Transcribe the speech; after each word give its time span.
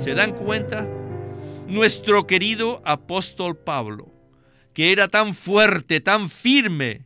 ¿Se 0.00 0.14
dan 0.14 0.32
cuenta? 0.32 0.88
Nuestro 1.68 2.26
querido 2.26 2.80
apóstol 2.86 3.58
Pablo, 3.58 4.10
que 4.72 4.92
era 4.92 5.08
tan 5.08 5.34
fuerte, 5.34 6.00
tan 6.00 6.30
firme, 6.30 7.04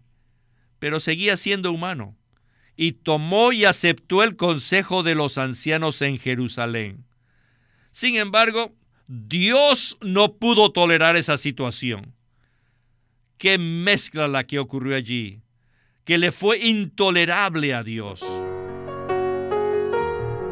pero 0.78 1.00
seguía 1.00 1.36
siendo 1.36 1.72
humano, 1.72 2.16
y 2.76 2.92
tomó 2.92 3.50
y 3.50 3.64
aceptó 3.64 4.22
el 4.22 4.36
consejo 4.36 5.02
de 5.02 5.16
los 5.16 5.38
ancianos 5.38 6.02
en 6.02 6.20
Jerusalén. 6.20 7.04
Sin 7.90 8.14
embargo, 8.14 8.72
Dios 9.08 9.98
no 10.00 10.34
pudo 10.36 10.70
tolerar 10.70 11.16
esa 11.16 11.36
situación. 11.36 12.14
Qué 13.38 13.58
mezcla 13.58 14.28
la 14.28 14.44
que 14.44 14.60
ocurrió 14.60 14.94
allí, 14.94 15.42
que 16.04 16.16
le 16.16 16.30
fue 16.30 16.60
intolerable 16.60 17.74
a 17.74 17.82
Dios. 17.82 18.22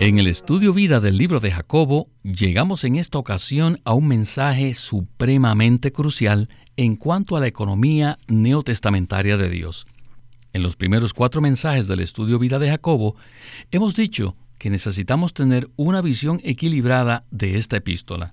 En 0.00 0.18
el 0.18 0.28
estudio 0.28 0.72
vida 0.72 0.98
del 0.98 1.18
libro 1.18 1.40
de 1.40 1.52
Jacobo, 1.52 2.08
llegamos 2.22 2.84
en 2.84 2.96
esta 2.96 3.18
ocasión 3.18 3.76
a 3.84 3.92
un 3.92 4.08
mensaje 4.08 4.72
supremamente 4.72 5.92
crucial 5.92 6.48
en 6.78 6.96
cuanto 6.96 7.36
a 7.36 7.40
la 7.40 7.48
economía 7.48 8.18
neotestamentaria 8.26 9.36
de 9.36 9.50
Dios. 9.50 9.86
En 10.54 10.62
los 10.62 10.74
primeros 10.74 11.12
cuatro 11.12 11.42
mensajes 11.42 11.86
del 11.86 12.00
estudio 12.00 12.38
vida 12.38 12.58
de 12.58 12.70
Jacobo, 12.70 13.14
hemos 13.72 13.94
dicho 13.94 14.36
que 14.58 14.70
necesitamos 14.70 15.34
tener 15.34 15.68
una 15.76 16.00
visión 16.00 16.40
equilibrada 16.44 17.26
de 17.30 17.58
esta 17.58 17.76
epístola. 17.76 18.32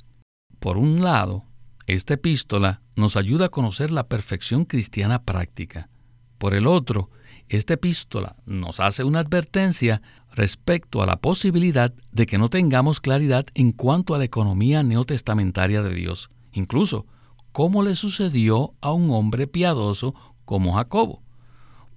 Por 0.59 0.77
un 0.77 1.03
lado, 1.03 1.43
esta 1.85 2.13
epístola 2.13 2.81
nos 2.95 3.17
ayuda 3.17 3.47
a 3.47 3.49
conocer 3.49 3.91
la 3.91 4.07
perfección 4.07 4.63
cristiana 4.63 5.23
práctica. 5.23 5.89
Por 6.37 6.53
el 6.53 6.65
otro, 6.65 7.09
esta 7.49 7.73
epístola 7.73 8.37
nos 8.45 8.79
hace 8.79 9.03
una 9.03 9.19
advertencia 9.19 10.01
respecto 10.37 11.01
a 11.01 11.07
la 11.07 11.19
posibilidad 11.19 11.91
de 12.11 12.27
que 12.27 12.37
no 12.37 12.47
tengamos 12.47 13.01
claridad 13.01 13.47
en 13.55 13.71
cuanto 13.71 14.13
a 14.13 14.19
la 14.19 14.25
economía 14.25 14.83
neotestamentaria 14.83 15.81
de 15.81 15.95
Dios, 15.95 16.29
incluso 16.53 17.07
como 17.51 17.81
le 17.81 17.95
sucedió 17.95 18.75
a 18.79 18.93
un 18.93 19.09
hombre 19.09 19.47
piadoso 19.47 20.13
como 20.45 20.73
Jacobo. 20.73 21.23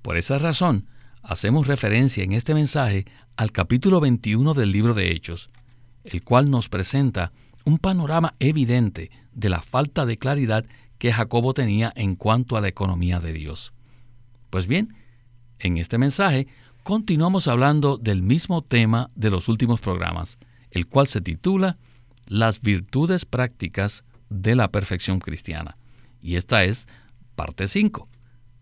Por 0.01 0.17
esa 0.17 0.39
razón, 0.39 0.87
hacemos 1.23 1.67
referencia 1.67 2.25
en 2.25 2.33
este 2.33 2.55
mensaje 2.55 3.05
al 3.37 3.53
capítulo 3.53 4.01
21 4.01 4.55
del 4.55 4.73
libro 4.73 4.95
de 4.95 5.13
Hechos, 5.13 5.51
el 6.05 6.25
cual 6.25 6.51
nos 6.51 6.71
presenta 6.71 7.33
un 7.67 7.77
panorama 7.77 8.33
evidente 8.39 9.11
de 9.35 9.51
la 9.51 9.61
falta 9.61 10.07
de 10.07 10.17
claridad 10.17 10.65
que 10.97 11.13
Jacobo 11.13 11.53
tenía 11.53 11.93
en 11.95 12.17
cuanto 12.17 12.57
a 12.57 12.63
la 12.63 12.69
economía 12.69 13.21
de 13.21 13.35
Dios. 13.35 13.75
Pues 14.49 14.67
bien, 14.67 14.95
en 15.59 15.77
este 15.77 15.99
mensaje 15.99 16.47
continuamos 16.91 17.47
hablando 17.47 17.99
del 17.99 18.21
mismo 18.21 18.63
tema 18.63 19.13
de 19.15 19.31
los 19.31 19.49
últimos 19.49 19.81
programas, 19.81 20.39
el 20.73 20.89
cual 20.89 21.07
se 21.07 21.21
titula 21.21 21.79
Las 22.27 22.63
virtudes 22.63 23.25
prácticas 23.25 24.03
de 24.29 24.57
la 24.57 24.73
perfección 24.73 25.21
cristiana. 25.21 25.77
Y 26.21 26.35
esta 26.35 26.65
es 26.65 26.89
parte 27.37 27.69
5. 27.69 28.09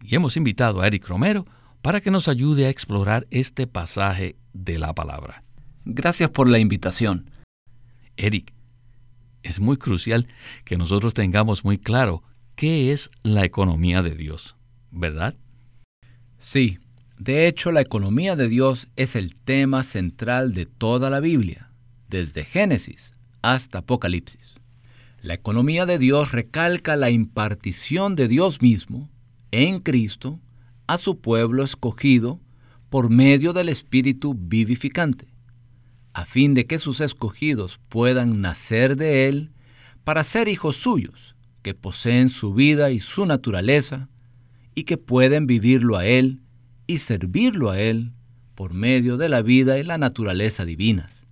Y 0.03 0.15
hemos 0.15 0.37
invitado 0.37 0.83
a 0.83 0.87
Eric 0.87 1.09
Romero 1.09 1.47
para 1.81 2.03
que 2.03 2.11
nos 2.11 2.29
ayude 2.29 2.67
a 2.67 2.69
explorar 2.69 3.27
este 3.31 3.67
pasaje 3.67 4.37
de 4.53 4.79
la 4.79 4.95
palabra. 4.95 5.43
Gracias 5.87 6.29
por 6.29 6.51
la 6.51 6.59
invitación. 6.59 7.31
Eric, 8.19 8.53
es 9.43 9.59
muy 9.59 9.79
crucial 9.79 10.27
que 10.67 10.77
nosotros 10.77 11.15
tengamos 11.15 11.65
muy 11.65 11.79
claro 11.79 12.23
qué 12.57 12.93
es 12.93 13.11
la 13.23 13.47
economía 13.47 14.03
de 14.03 14.15
Dios, 14.15 14.55
¿verdad? 14.91 15.35
Sí, 16.37 16.79
de 17.19 17.49
hecho, 17.49 17.73
la 17.73 17.81
economía 17.81 18.37
de 18.37 18.49
Dios 18.49 18.87
es 18.95 19.17
el 19.17 19.35
tema 19.35 19.83
central 19.83 20.55
de 20.55 20.67
toda 20.67 21.11
la 21.11 21.19
Biblia, 21.19 21.69
desde 22.09 22.45
Génesis 22.45 23.13
hasta 23.43 23.79
Apocalipsis. 23.79 24.55
La 25.21 25.35
economía 25.35 25.85
de 25.85 25.99
Dios 25.99 26.31
recalca 26.31 26.95
la 26.95 27.11
impartición 27.11 28.15
de 28.15 28.29
Dios 28.29 28.63
mismo, 28.63 29.11
en 29.51 29.81
Cristo, 29.81 30.39
a 30.87 30.97
su 30.97 31.21
pueblo 31.21 31.65
escogido 31.65 32.41
por 32.89 33.11
medio 33.11 33.53
del 33.53 33.69
Espíritu 33.69 34.35
vivificante, 34.39 35.27
a 36.13 36.25
fin 36.25 36.55
de 36.55 36.67
que 36.67 36.79
sus 36.79 37.01
escogidos 37.01 37.81
puedan 37.89 38.41
nacer 38.41 38.97
de 38.97 39.27
Él 39.27 39.51
para 40.05 40.23
ser 40.23 40.47
hijos 40.47 40.77
suyos, 40.77 41.35
que 41.63 41.75
poseen 41.75 42.29
su 42.29 42.55
vida 42.55 42.93
y 42.93 43.01
su 43.01 43.27
naturaleza, 43.27 44.09
y 44.77 44.85
que 44.85 44.97
pueden 44.97 45.49
vivirlo 45.49 45.97
a 45.97 46.07
Él 46.07 46.43
y 46.89 46.99
servirlo 46.99 47.71
a 47.71 47.79
Él 47.79 48.11
por 48.57 48.75
medio 48.75 49.17
de 49.17 49.29
la 49.29 49.43
vida 49.43 49.79
y 49.79 49.85
la 49.85 49.99
naturaleza 49.99 50.65
divinas. 50.65 51.23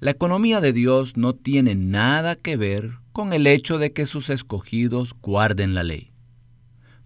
La 0.00 0.10
economía 0.10 0.60
de 0.60 0.74
Dios 0.74 1.16
no 1.16 1.34
tiene 1.34 1.74
nada 1.74 2.36
que 2.36 2.56
ver 2.56 2.98
con 3.12 3.32
el 3.32 3.46
hecho 3.46 3.78
de 3.78 3.92
que 3.92 4.04
sus 4.04 4.28
escogidos 4.28 5.14
guarden 5.22 5.74
la 5.74 5.84
ley. 5.84 6.10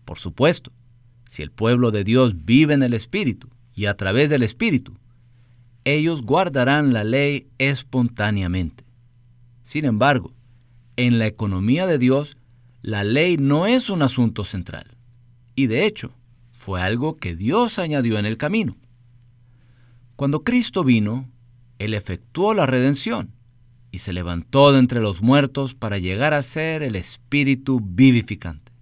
Por 0.04 0.18
supuesto, 0.18 0.72
si 1.28 1.42
el 1.42 1.50
pueblo 1.50 1.90
de 1.90 2.02
Dios 2.02 2.44
vive 2.44 2.74
en 2.74 2.82
el 2.82 2.94
Espíritu 2.94 3.48
y 3.74 3.86
a 3.86 3.94
través 3.94 4.30
del 4.30 4.42
Espíritu, 4.42 4.96
ellos 5.84 6.22
guardarán 6.22 6.92
la 6.94 7.04
ley 7.04 7.48
espontáneamente. 7.58 8.84
Sin 9.62 9.84
embargo, 9.84 10.32
en 10.96 11.18
la 11.18 11.26
economía 11.26 11.86
de 11.86 11.98
Dios, 11.98 12.38
la 12.80 13.04
ley 13.04 13.36
no 13.36 13.66
es 13.66 13.90
un 13.90 14.02
asunto 14.02 14.44
central. 14.44 14.86
Y 15.54 15.66
de 15.66 15.84
hecho, 15.84 16.12
fue 16.66 16.82
algo 16.82 17.16
que 17.16 17.36
Dios 17.36 17.78
añadió 17.78 18.18
en 18.18 18.26
el 18.26 18.38
camino. 18.38 18.76
Cuando 20.16 20.42
Cristo 20.42 20.82
vino, 20.82 21.30
Él 21.78 21.94
efectuó 21.94 22.54
la 22.54 22.66
redención 22.66 23.30
y 23.92 23.98
se 23.98 24.12
levantó 24.12 24.72
de 24.72 24.80
entre 24.80 25.00
los 25.00 25.22
muertos 25.22 25.76
para 25.76 25.98
llegar 25.98 26.34
a 26.34 26.42
ser 26.42 26.82
el 26.82 26.96
Espíritu 26.96 27.80
vivificante. 27.80 28.72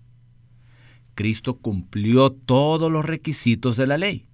Cristo 1.14 1.58
cumplió 1.58 2.32
todos 2.32 2.90
los 2.90 3.04
requisitos 3.04 3.76
de 3.76 3.86
la 3.86 3.98
ley, 3.98 4.28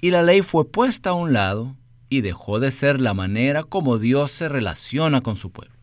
y 0.00 0.10
la 0.10 0.22
ley 0.22 0.40
fue 0.40 0.66
puesta 0.66 1.10
a 1.10 1.14
un 1.14 1.34
lado 1.34 1.76
y 2.08 2.22
dejó 2.22 2.58
de 2.58 2.70
ser 2.70 3.02
la 3.02 3.12
manera 3.12 3.64
como 3.64 3.98
Dios 3.98 4.30
se 4.30 4.48
relaciona 4.48 5.20
con 5.20 5.36
su 5.36 5.50
pueblo. 5.52 5.76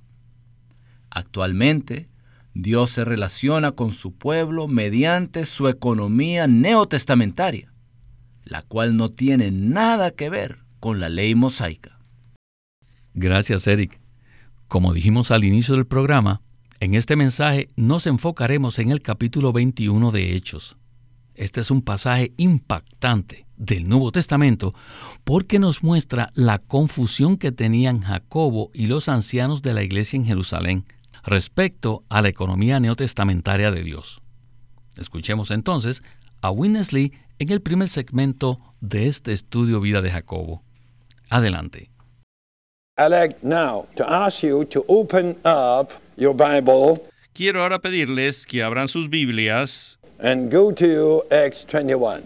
Actualmente, 1.11 2.08
Dios 2.53 2.89
se 2.89 3.05
relaciona 3.05 3.71
con 3.71 3.91
su 3.91 4.13
pueblo 4.13 4.67
mediante 4.67 5.45
su 5.45 5.67
economía 5.67 6.47
neotestamentaria, 6.47 7.73
la 8.43 8.61
cual 8.63 8.97
no 8.97 9.09
tiene 9.09 9.51
nada 9.51 10.11
que 10.11 10.29
ver 10.29 10.59
con 10.79 10.99
la 10.99 11.09
ley 11.09 11.35
mosaica. 11.35 11.99
Gracias, 13.13 13.67
Eric. 13.67 13.99
Como 14.67 14.93
dijimos 14.93 15.31
al 15.31 15.43
inicio 15.43 15.75
del 15.75 15.87
programa, 15.87 16.41
en 16.79 16.93
este 16.93 17.15
mensaje 17.15 17.67
nos 17.75 18.07
enfocaremos 18.07 18.79
en 18.79 18.91
el 18.91 19.01
capítulo 19.01 19.51
21 19.51 20.11
de 20.11 20.35
Hechos. 20.35 20.77
Este 21.35 21.61
es 21.61 21.71
un 21.71 21.81
pasaje 21.81 22.33
impactante 22.37 23.45
del 23.57 23.87
Nuevo 23.87 24.11
Testamento 24.11 24.73
porque 25.23 25.59
nos 25.59 25.83
muestra 25.83 26.29
la 26.33 26.59
confusión 26.59 27.37
que 27.37 27.51
tenían 27.51 28.01
Jacobo 28.01 28.71
y 28.73 28.87
los 28.87 29.09
ancianos 29.09 29.61
de 29.61 29.73
la 29.73 29.83
iglesia 29.83 30.17
en 30.17 30.25
Jerusalén 30.25 30.85
respecto 31.23 32.03
a 32.09 32.21
la 32.21 32.29
economía 32.29 32.79
neotestamentaria 32.79 33.71
de 33.71 33.83
Dios. 33.83 34.21
Escuchemos 34.97 35.51
entonces 35.51 36.03
a 36.41 36.51
Winnesley 36.51 37.13
en 37.39 37.51
el 37.51 37.61
primer 37.61 37.87
segmento 37.89 38.59
de 38.81 39.07
este 39.07 39.31
estudio 39.31 39.79
Vida 39.81 40.01
de 40.01 40.11
Jacobo. 40.11 40.63
Adelante. 41.29 41.89
Quiero 47.33 47.63
ahora 47.63 47.79
pedirles 47.79 48.45
que 48.45 48.61
abran 48.63 48.87
sus 48.89 49.09
Biblias 49.09 49.99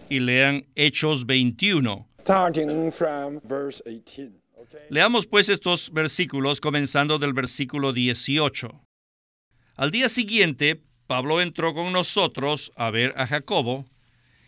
y 0.10 0.19
lean 0.19 0.66
Hechos 0.75 1.25
21. 1.28 2.07
Leamos 4.90 5.25
pues 5.25 5.50
estos 5.50 5.92
versículos 5.92 6.62
comenzando 6.62 7.20
del 7.20 7.34
versículo 7.34 7.94
18. 7.94 8.81
Al 9.75 9.92
día 9.92 10.10
siguiente, 10.10 10.81
Pablo 11.08 11.42
entró 11.42 11.74
con 11.74 11.92
nosotros 11.92 12.72
a 12.75 12.92
ver 12.92 13.14
a 13.18 13.28
Jacobo, 13.28 13.86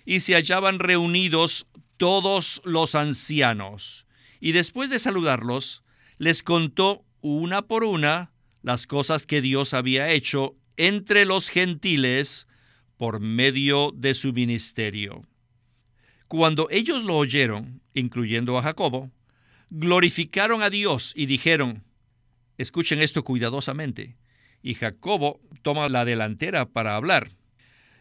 y 0.06 0.20
se 0.20 0.36
hallaban 0.36 0.80
reunidos 0.80 1.68
todos 1.98 2.62
los 2.64 2.96
ancianos. 2.96 4.06
Y 4.40 4.52
después 4.52 4.90
de 4.90 5.00
saludarlos, 5.00 5.84
les 6.18 6.44
contó 6.44 7.04
una 7.22 7.64
por 7.64 7.84
una 7.84 8.32
las 8.62 8.88
cosas 8.88 9.26
que 9.26 9.42
Dios 9.42 9.74
había 9.74 10.12
hecho 10.12 10.56
entre 10.78 11.26
los 11.26 11.50
gentiles 11.50 12.48
por 12.98 13.20
medio 13.20 13.92
de 13.96 14.14
su 14.14 14.32
ministerio. 14.34 15.24
Cuando 16.28 16.68
ellos 16.70 17.04
lo 17.04 17.18
oyeron, 17.18 17.82
incluyendo 17.94 18.58
a 18.58 18.64
Jacobo, 18.64 19.12
glorificaron 19.70 20.64
a 20.64 20.70
Dios 20.70 21.14
y 21.16 21.26
dijeron, 21.26 21.84
escuchen 22.58 23.02
esto 23.02 23.24
cuidadosamente, 23.24 24.18
y 24.62 24.74
Jacobo 24.74 25.40
toma 25.62 25.90
la 25.90 26.06
delantera 26.06 26.66
para 26.66 26.96
hablar. 26.96 27.32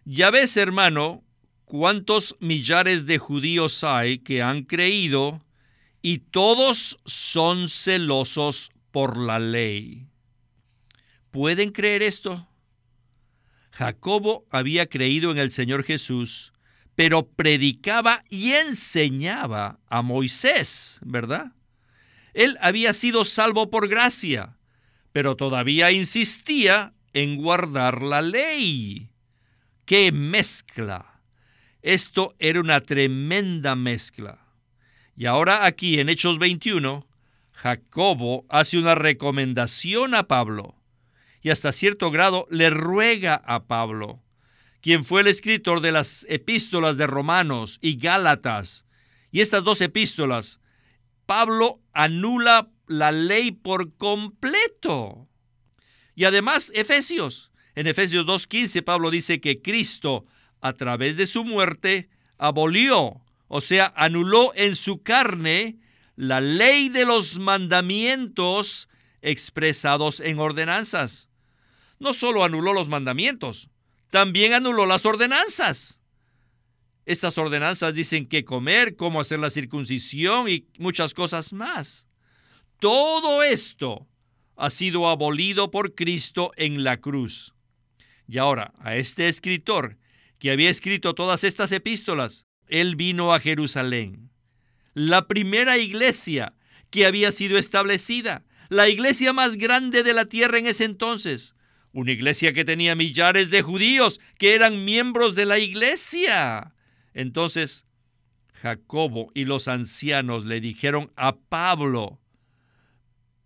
Ya 0.04 0.30
ves, 0.30 0.56
hermano, 0.56 1.22
cuántos 1.64 2.36
millares 2.40 3.06
de 3.06 3.18
judíos 3.18 3.84
hay 3.84 4.18
que 4.18 4.42
han 4.42 4.62
creído 4.62 5.44
y 6.02 6.18
todos 6.18 6.98
son 7.04 7.68
celosos 7.68 8.70
por 8.90 9.16
la 9.18 9.38
ley. 9.38 10.06
¿Pueden 11.30 11.72
creer 11.72 12.02
esto? 12.02 12.48
Jacobo 13.72 14.46
había 14.50 14.86
creído 14.86 15.32
en 15.32 15.38
el 15.38 15.50
Señor 15.50 15.82
Jesús, 15.82 16.53
pero 16.94 17.26
predicaba 17.26 18.24
y 18.28 18.52
enseñaba 18.52 19.80
a 19.88 20.02
Moisés, 20.02 21.00
¿verdad? 21.04 21.52
Él 22.34 22.56
había 22.60 22.92
sido 22.92 23.24
salvo 23.24 23.70
por 23.70 23.88
gracia, 23.88 24.56
pero 25.12 25.36
todavía 25.36 25.92
insistía 25.92 26.92
en 27.12 27.36
guardar 27.36 28.02
la 28.02 28.22
ley. 28.22 29.10
¡Qué 29.84 30.12
mezcla! 30.12 31.20
Esto 31.82 32.34
era 32.38 32.60
una 32.60 32.80
tremenda 32.80 33.76
mezcla. 33.76 34.38
Y 35.16 35.26
ahora 35.26 35.66
aquí 35.66 36.00
en 36.00 36.08
Hechos 36.08 36.38
21, 36.38 37.06
Jacobo 37.52 38.46
hace 38.48 38.78
una 38.78 38.94
recomendación 38.94 40.14
a 40.14 40.26
Pablo 40.26 40.74
y 41.44 41.50
hasta 41.50 41.72
cierto 41.72 42.10
grado 42.10 42.48
le 42.50 42.70
ruega 42.70 43.34
a 43.34 43.64
Pablo, 43.66 44.23
quien 44.84 45.02
fue 45.02 45.22
el 45.22 45.28
escritor 45.28 45.80
de 45.80 45.92
las 45.92 46.26
epístolas 46.28 46.98
de 46.98 47.06
Romanos 47.06 47.78
y 47.80 47.96
Gálatas. 47.96 48.84
Y 49.32 49.40
estas 49.40 49.64
dos 49.64 49.80
epístolas, 49.80 50.60
Pablo 51.24 51.80
anula 51.94 52.68
la 52.86 53.10
ley 53.10 53.50
por 53.50 53.96
completo. 53.96 55.26
Y 56.14 56.24
además, 56.24 56.70
Efesios. 56.74 57.50
En 57.74 57.86
Efesios 57.86 58.26
2.15 58.26 58.84
Pablo 58.84 59.10
dice 59.10 59.40
que 59.40 59.62
Cristo, 59.62 60.26
a 60.60 60.74
través 60.74 61.16
de 61.16 61.24
su 61.24 61.46
muerte, 61.46 62.10
abolió, 62.36 63.22
o 63.48 63.62
sea, 63.62 63.90
anuló 63.96 64.52
en 64.54 64.76
su 64.76 65.02
carne 65.02 65.78
la 66.14 66.42
ley 66.42 66.90
de 66.90 67.06
los 67.06 67.38
mandamientos 67.38 68.90
expresados 69.22 70.20
en 70.20 70.38
ordenanzas 70.38 71.30
no 71.98 72.12
solo 72.12 72.44
anuló 72.44 72.72
los 72.72 72.88
mandamientos, 72.88 73.70
también 74.14 74.52
anuló 74.52 74.86
las 74.86 75.04
ordenanzas. 75.06 76.00
Estas 77.04 77.36
ordenanzas 77.36 77.94
dicen 77.94 78.28
qué 78.28 78.44
comer, 78.44 78.94
cómo 78.94 79.20
hacer 79.20 79.40
la 79.40 79.50
circuncisión 79.50 80.48
y 80.48 80.68
muchas 80.78 81.14
cosas 81.14 81.52
más. 81.52 82.06
Todo 82.78 83.42
esto 83.42 84.06
ha 84.54 84.70
sido 84.70 85.08
abolido 85.08 85.72
por 85.72 85.96
Cristo 85.96 86.52
en 86.54 86.84
la 86.84 87.00
cruz. 87.00 87.54
Y 88.28 88.38
ahora, 88.38 88.72
a 88.78 88.94
este 88.94 89.26
escritor 89.26 89.98
que 90.38 90.52
había 90.52 90.70
escrito 90.70 91.16
todas 91.16 91.42
estas 91.42 91.72
epístolas, 91.72 92.46
él 92.68 92.94
vino 92.94 93.34
a 93.34 93.40
Jerusalén, 93.40 94.30
la 94.92 95.26
primera 95.26 95.76
iglesia 95.76 96.54
que 96.90 97.04
había 97.04 97.32
sido 97.32 97.58
establecida, 97.58 98.44
la 98.68 98.88
iglesia 98.88 99.32
más 99.32 99.56
grande 99.56 100.04
de 100.04 100.12
la 100.12 100.26
tierra 100.26 100.60
en 100.60 100.68
ese 100.68 100.84
entonces, 100.84 101.56
una 101.94 102.12
iglesia 102.12 102.52
que 102.52 102.64
tenía 102.64 102.94
millares 102.94 103.48
de 103.50 103.62
judíos 103.62 104.20
que 104.36 104.54
eran 104.54 104.84
miembros 104.84 105.34
de 105.34 105.46
la 105.46 105.58
iglesia. 105.58 106.74
Entonces, 107.14 107.86
Jacobo 108.52 109.30
y 109.32 109.44
los 109.44 109.68
ancianos 109.68 110.44
le 110.44 110.60
dijeron 110.60 111.12
a 111.16 111.36
Pablo, 111.36 112.18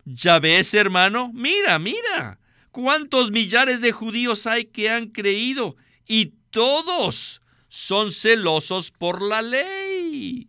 ya 0.06 0.40
ves, 0.40 0.72
hermano, 0.72 1.30
mira, 1.34 1.78
mira, 1.78 2.40
cuántos 2.70 3.30
millares 3.30 3.82
de 3.82 3.92
judíos 3.92 4.46
hay 4.46 4.64
que 4.64 4.88
han 4.88 5.08
creído 5.08 5.76
y 6.06 6.32
todos 6.50 7.42
son 7.68 8.10
celosos 8.10 8.90
por 8.90 9.20
la 9.20 9.42
ley. 9.42 10.48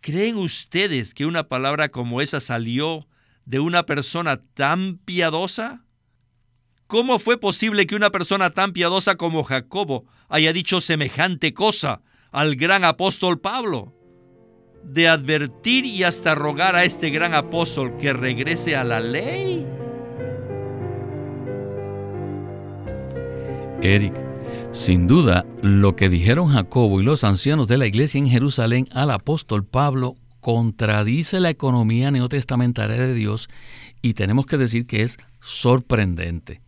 ¿Creen 0.00 0.36
ustedes 0.36 1.12
que 1.12 1.26
una 1.26 1.48
palabra 1.48 1.90
como 1.90 2.22
esa 2.22 2.40
salió 2.40 3.06
de 3.44 3.58
una 3.60 3.84
persona 3.84 4.40
tan 4.54 4.96
piadosa? 4.96 5.85
¿Cómo 6.86 7.18
fue 7.18 7.38
posible 7.38 7.86
que 7.86 7.96
una 7.96 8.10
persona 8.10 8.50
tan 8.50 8.72
piadosa 8.72 9.16
como 9.16 9.42
Jacobo 9.42 10.04
haya 10.28 10.52
dicho 10.52 10.80
semejante 10.80 11.52
cosa 11.52 12.02
al 12.30 12.54
gran 12.54 12.84
apóstol 12.84 13.40
Pablo? 13.40 13.92
De 14.84 15.08
advertir 15.08 15.84
y 15.84 16.04
hasta 16.04 16.36
rogar 16.36 16.76
a 16.76 16.84
este 16.84 17.10
gran 17.10 17.34
apóstol 17.34 17.96
que 17.96 18.12
regrese 18.12 18.76
a 18.76 18.84
la 18.84 19.00
ley. 19.00 19.66
Eric, 23.82 24.14
sin 24.70 25.08
duda, 25.08 25.44
lo 25.62 25.96
que 25.96 26.08
dijeron 26.08 26.48
Jacobo 26.48 27.00
y 27.00 27.04
los 27.04 27.24
ancianos 27.24 27.66
de 27.66 27.78
la 27.78 27.88
iglesia 27.88 28.18
en 28.18 28.28
Jerusalén 28.28 28.86
al 28.92 29.10
apóstol 29.10 29.64
Pablo 29.64 30.14
contradice 30.38 31.40
la 31.40 31.50
economía 31.50 32.12
neotestamentaria 32.12 32.96
de 32.96 33.14
Dios 33.14 33.48
y 34.02 34.14
tenemos 34.14 34.46
que 34.46 34.56
decir 34.56 34.86
que 34.86 35.02
es 35.02 35.18
sorprendente. 35.40 36.65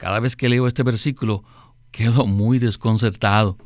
Cada 0.00 0.18
vez 0.18 0.34
que 0.34 0.48
leo 0.48 0.66
este 0.66 0.82
versículo, 0.82 1.44
quedo 1.90 2.26
muy 2.26 2.58
desconcertado. 2.58 3.58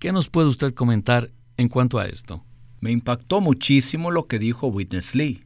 ¿Qué 0.00 0.10
nos 0.10 0.28
puede 0.28 0.48
usted 0.48 0.74
comentar 0.74 1.30
en 1.56 1.68
cuanto 1.68 2.00
a 2.00 2.06
esto? 2.06 2.44
Me 2.80 2.90
impactó 2.90 3.40
muchísimo 3.40 4.10
lo 4.10 4.26
que 4.26 4.40
dijo 4.40 4.66
Witness 4.66 5.14
Lee, 5.14 5.44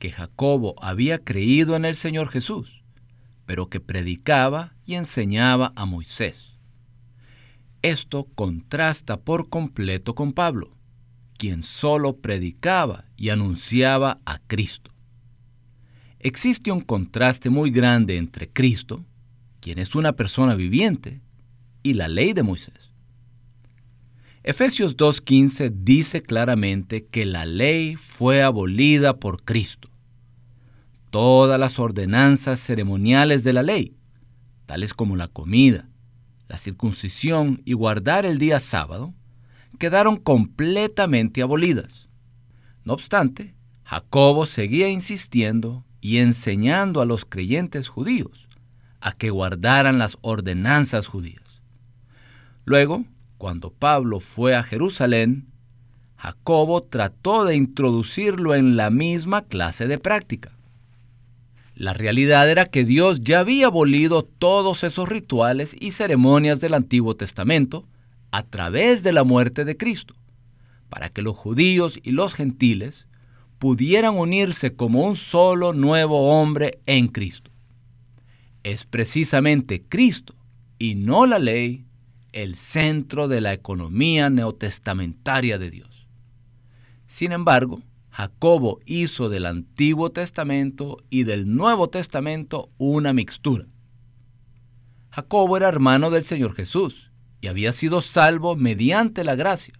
que 0.00 0.10
Jacobo 0.10 0.74
había 0.82 1.20
creído 1.20 1.76
en 1.76 1.84
el 1.84 1.94
Señor 1.94 2.30
Jesús, 2.30 2.82
pero 3.46 3.68
que 3.68 3.78
predicaba 3.78 4.74
y 4.84 4.94
enseñaba 4.94 5.72
a 5.76 5.84
Moisés. 5.84 6.58
Esto 7.80 8.26
contrasta 8.34 9.20
por 9.20 9.48
completo 9.50 10.16
con 10.16 10.32
Pablo, 10.32 10.76
quien 11.38 11.62
solo 11.62 12.16
predicaba 12.16 13.04
y 13.16 13.28
anunciaba 13.28 14.18
a 14.24 14.40
Cristo. 14.40 14.90
Existe 16.18 16.72
un 16.72 16.80
contraste 16.80 17.50
muy 17.50 17.70
grande 17.70 18.16
entre 18.16 18.50
Cristo, 18.50 19.04
quien 19.64 19.78
es 19.78 19.94
una 19.94 20.12
persona 20.12 20.54
viviente, 20.56 21.22
y 21.82 21.94
la 21.94 22.06
ley 22.06 22.34
de 22.34 22.42
Moisés. 22.42 22.92
Efesios 24.42 24.94
2.15 24.94 25.72
dice 25.74 26.22
claramente 26.22 27.06
que 27.06 27.24
la 27.24 27.46
ley 27.46 27.96
fue 27.96 28.42
abolida 28.42 29.16
por 29.16 29.42
Cristo. 29.42 29.88
Todas 31.08 31.58
las 31.58 31.78
ordenanzas 31.78 32.60
ceremoniales 32.60 33.42
de 33.42 33.54
la 33.54 33.62
ley, 33.62 33.96
tales 34.66 34.92
como 34.92 35.16
la 35.16 35.28
comida, 35.28 35.88
la 36.46 36.58
circuncisión 36.58 37.62
y 37.64 37.72
guardar 37.72 38.26
el 38.26 38.36
día 38.36 38.60
sábado, 38.60 39.14
quedaron 39.78 40.18
completamente 40.18 41.40
abolidas. 41.40 42.10
No 42.84 42.92
obstante, 42.92 43.54
Jacobo 43.84 44.44
seguía 44.44 44.90
insistiendo 44.90 45.86
y 46.02 46.18
enseñando 46.18 47.00
a 47.00 47.06
los 47.06 47.24
creyentes 47.24 47.88
judíos 47.88 48.46
a 49.04 49.12
que 49.12 49.28
guardaran 49.28 49.98
las 49.98 50.16
ordenanzas 50.22 51.08
judías. 51.08 51.60
Luego, 52.64 53.04
cuando 53.36 53.70
Pablo 53.70 54.18
fue 54.18 54.56
a 54.56 54.62
Jerusalén, 54.62 55.44
Jacobo 56.16 56.82
trató 56.84 57.44
de 57.44 57.54
introducirlo 57.54 58.54
en 58.54 58.78
la 58.78 58.88
misma 58.88 59.42
clase 59.42 59.86
de 59.86 59.98
práctica. 59.98 60.52
La 61.74 61.92
realidad 61.92 62.48
era 62.48 62.64
que 62.64 62.86
Dios 62.86 63.20
ya 63.20 63.40
había 63.40 63.66
abolido 63.66 64.22
todos 64.22 64.84
esos 64.84 65.06
rituales 65.06 65.76
y 65.78 65.90
ceremonias 65.90 66.62
del 66.62 66.72
Antiguo 66.72 67.14
Testamento 67.14 67.84
a 68.30 68.42
través 68.42 69.02
de 69.02 69.12
la 69.12 69.22
muerte 69.22 69.66
de 69.66 69.76
Cristo, 69.76 70.14
para 70.88 71.10
que 71.10 71.20
los 71.20 71.36
judíos 71.36 72.00
y 72.02 72.12
los 72.12 72.32
gentiles 72.32 73.06
pudieran 73.58 74.16
unirse 74.16 74.74
como 74.74 75.02
un 75.02 75.16
solo 75.16 75.74
nuevo 75.74 76.40
hombre 76.40 76.78
en 76.86 77.08
Cristo 77.08 77.53
es 78.64 78.86
precisamente 78.86 79.84
Cristo 79.88 80.34
y 80.78 80.96
no 80.96 81.26
la 81.26 81.38
ley 81.38 81.84
el 82.32 82.56
centro 82.56 83.28
de 83.28 83.40
la 83.40 83.52
economía 83.52 84.28
neotestamentaria 84.30 85.58
de 85.58 85.70
Dios. 85.70 86.08
Sin 87.06 87.30
embargo, 87.30 87.82
Jacobo 88.10 88.80
hizo 88.86 89.28
del 89.28 89.46
Antiguo 89.46 90.10
Testamento 90.10 91.04
y 91.10 91.22
del 91.22 91.54
Nuevo 91.54 91.88
Testamento 91.88 92.70
una 92.78 93.12
mixtura. 93.12 93.66
Jacobo 95.10 95.56
era 95.56 95.68
hermano 95.68 96.10
del 96.10 96.24
Señor 96.24 96.54
Jesús 96.54 97.12
y 97.40 97.46
había 97.46 97.70
sido 97.70 98.00
salvo 98.00 98.56
mediante 98.56 99.22
la 99.22 99.36
gracia, 99.36 99.74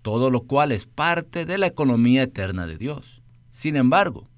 todo 0.00 0.30
lo 0.30 0.42
cual 0.42 0.72
es 0.72 0.86
parte 0.86 1.44
de 1.44 1.58
la 1.58 1.66
economía 1.66 2.22
eterna 2.22 2.66
de 2.66 2.78
Dios. 2.78 3.20
Sin 3.50 3.76
embargo, 3.76 4.29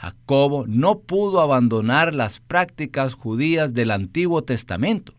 Jacobo 0.00 0.64
no 0.66 1.00
pudo 1.00 1.42
abandonar 1.42 2.14
las 2.14 2.40
prácticas 2.40 3.12
judías 3.12 3.74
del 3.74 3.90
Antiguo 3.90 4.42
Testamento 4.42 5.12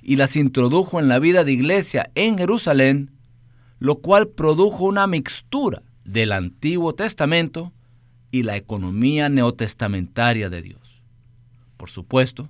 y 0.00 0.16
las 0.16 0.36
introdujo 0.36 0.98
en 0.98 1.08
la 1.08 1.18
vida 1.18 1.44
de 1.44 1.52
iglesia 1.52 2.10
en 2.14 2.38
Jerusalén, 2.38 3.10
lo 3.78 3.96
cual 3.96 4.28
produjo 4.28 4.84
una 4.84 5.06
mixtura 5.06 5.82
del 6.06 6.32
Antiguo 6.32 6.94
Testamento 6.94 7.74
y 8.30 8.42
la 8.44 8.56
economía 8.56 9.28
neotestamentaria 9.28 10.48
de 10.48 10.62
Dios. 10.62 11.02
Por 11.76 11.90
supuesto, 11.90 12.48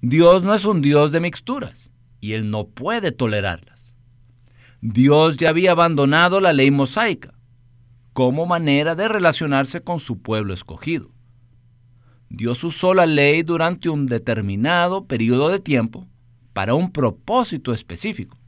Dios 0.00 0.44
no 0.44 0.54
es 0.54 0.64
un 0.64 0.80
Dios 0.80 1.12
de 1.12 1.20
mixturas 1.20 1.90
y 2.22 2.32
Él 2.32 2.50
no 2.50 2.68
puede 2.68 3.12
tolerarlas. 3.12 3.92
Dios 4.80 5.36
ya 5.36 5.50
había 5.50 5.72
abandonado 5.72 6.40
la 6.40 6.54
ley 6.54 6.70
mosaica 6.70 7.35
como 8.16 8.46
manera 8.46 8.94
de 8.94 9.08
relacionarse 9.08 9.82
con 9.82 10.00
su 10.00 10.22
pueblo 10.22 10.54
escogido. 10.54 11.10
Dios 12.30 12.64
usó 12.64 12.94
la 12.94 13.04
ley 13.04 13.42
durante 13.42 13.90
un 13.90 14.06
determinado 14.06 15.04
periodo 15.04 15.50
de 15.50 15.58
tiempo 15.58 16.06
para 16.54 16.72
un 16.72 16.92
propósito 16.92 17.74
específico. 17.74 18.38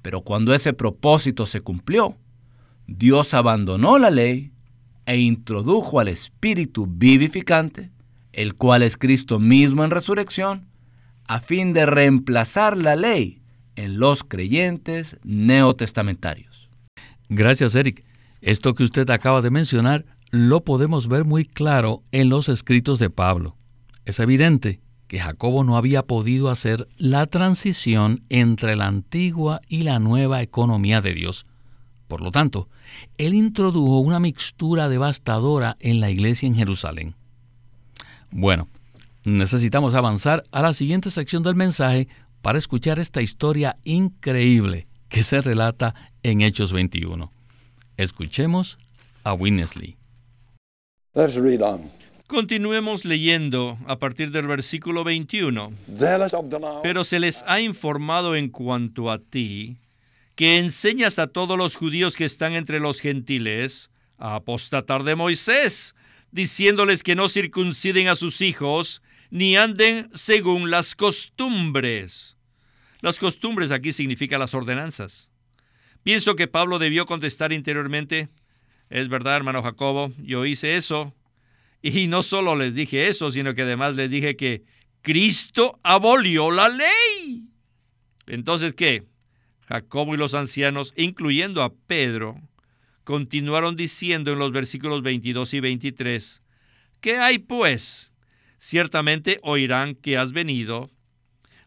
Pero 0.00 0.20
cuando 0.20 0.54
ese 0.54 0.74
propósito 0.74 1.44
se 1.44 1.60
cumplió, 1.60 2.16
Dios 2.86 3.34
abandonó 3.34 3.98
la 3.98 4.10
ley 4.10 4.52
e 5.06 5.18
introdujo 5.18 5.98
al 5.98 6.06
Espíritu 6.06 6.86
vivificante, 6.86 7.90
el 8.32 8.54
cual 8.54 8.84
es 8.84 8.96
Cristo 8.96 9.40
mismo 9.40 9.82
en 9.82 9.90
resurrección, 9.90 10.68
a 11.24 11.40
fin 11.40 11.72
de 11.72 11.84
reemplazar 11.84 12.76
la 12.76 12.94
ley 12.94 13.42
en 13.74 13.98
los 13.98 14.22
creyentes 14.22 15.16
neotestamentarios. 15.24 16.70
Gracias, 17.28 17.74
Eric. 17.74 18.07
Esto 18.40 18.74
que 18.74 18.84
usted 18.84 19.08
acaba 19.10 19.42
de 19.42 19.50
mencionar 19.50 20.04
lo 20.30 20.62
podemos 20.62 21.08
ver 21.08 21.24
muy 21.24 21.44
claro 21.44 22.02
en 22.12 22.28
los 22.28 22.48
escritos 22.48 22.98
de 22.98 23.10
Pablo. 23.10 23.56
Es 24.04 24.20
evidente 24.20 24.80
que 25.06 25.18
Jacobo 25.18 25.64
no 25.64 25.76
había 25.76 26.02
podido 26.02 26.50
hacer 26.50 26.86
la 26.98 27.26
transición 27.26 28.22
entre 28.28 28.76
la 28.76 28.86
antigua 28.86 29.60
y 29.68 29.82
la 29.82 29.98
nueva 29.98 30.42
economía 30.42 31.00
de 31.00 31.14
Dios. 31.14 31.46
Por 32.08 32.20
lo 32.20 32.30
tanto, 32.30 32.68
él 33.16 33.34
introdujo 33.34 33.98
una 33.98 34.20
mixtura 34.20 34.88
devastadora 34.88 35.76
en 35.80 36.00
la 36.00 36.10
iglesia 36.10 36.46
en 36.46 36.54
Jerusalén. 36.54 37.14
Bueno, 38.30 38.68
necesitamos 39.24 39.94
avanzar 39.94 40.44
a 40.52 40.62
la 40.62 40.74
siguiente 40.74 41.10
sección 41.10 41.42
del 41.42 41.54
mensaje 41.54 42.08
para 42.42 42.58
escuchar 42.58 42.98
esta 42.98 43.22
historia 43.22 43.76
increíble 43.84 44.86
que 45.08 45.22
se 45.22 45.40
relata 45.40 45.94
en 46.22 46.42
Hechos 46.42 46.72
21. 46.72 47.32
Escuchemos 47.98 48.78
a 49.24 49.34
Winnesley. 49.34 49.96
Continuemos 52.28 53.04
leyendo 53.04 53.76
a 53.88 53.98
partir 53.98 54.30
del 54.30 54.46
versículo 54.46 55.02
21. 55.02 55.72
Pero 56.84 57.02
se 57.02 57.18
les 57.18 57.42
ha 57.48 57.60
informado 57.60 58.36
en 58.36 58.50
cuanto 58.50 59.10
a 59.10 59.18
ti, 59.18 59.78
que 60.36 60.58
enseñas 60.58 61.18
a 61.18 61.26
todos 61.26 61.58
los 61.58 61.74
judíos 61.74 62.14
que 62.14 62.24
están 62.24 62.52
entre 62.52 62.78
los 62.78 63.00
gentiles 63.00 63.90
a 64.16 64.36
apostatar 64.36 65.02
de 65.02 65.16
Moisés, 65.16 65.96
diciéndoles 66.30 67.02
que 67.02 67.16
no 67.16 67.28
circunciden 67.28 68.06
a 68.06 68.14
sus 68.14 68.42
hijos, 68.42 69.02
ni 69.30 69.56
anden 69.56 70.08
según 70.14 70.70
las 70.70 70.94
costumbres. 70.94 72.36
Las 73.00 73.18
costumbres 73.18 73.72
aquí 73.72 73.92
significan 73.92 74.38
las 74.38 74.54
ordenanzas. 74.54 75.32
Pienso 76.08 76.36
que 76.36 76.46
Pablo 76.46 76.78
debió 76.78 77.04
contestar 77.04 77.52
interiormente, 77.52 78.30
es 78.88 79.10
verdad, 79.10 79.36
hermano 79.36 79.62
Jacobo, 79.62 80.10
yo 80.16 80.46
hice 80.46 80.78
eso. 80.78 81.14
Y 81.82 82.06
no 82.06 82.22
solo 82.22 82.56
les 82.56 82.74
dije 82.74 83.08
eso, 83.08 83.30
sino 83.30 83.52
que 83.52 83.60
además 83.60 83.94
les 83.94 84.08
dije 84.08 84.34
que 84.34 84.64
Cristo 85.02 85.78
abolió 85.82 86.50
la 86.50 86.70
ley. 86.70 87.50
Entonces, 88.26 88.72
¿qué? 88.72 89.04
Jacobo 89.66 90.14
y 90.14 90.16
los 90.16 90.32
ancianos, 90.32 90.94
incluyendo 90.96 91.62
a 91.62 91.74
Pedro, 91.74 92.40
continuaron 93.04 93.76
diciendo 93.76 94.32
en 94.32 94.38
los 94.38 94.50
versículos 94.50 95.02
22 95.02 95.52
y 95.52 95.60
23, 95.60 96.42
¿qué 97.02 97.18
hay 97.18 97.38
pues? 97.38 98.14
Ciertamente 98.56 99.40
oirán 99.42 99.94
que 99.94 100.16
has 100.16 100.32
venido 100.32 100.88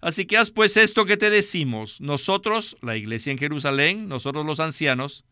Así 0.02 0.26
que 0.26 0.38
haz 0.38 0.50
pues 0.50 0.78
esto 0.78 1.06
que 1.06 1.18
te 1.18 1.30
decimos. 1.30 2.02
Nosotros, 2.02 2.76
la 2.82 2.98
iglesia 2.98 3.32
en 3.32 3.38
Jerusalén, 3.38 4.08
nosotros 4.08 4.46
los 4.46 4.60
ancianos, 4.60 5.26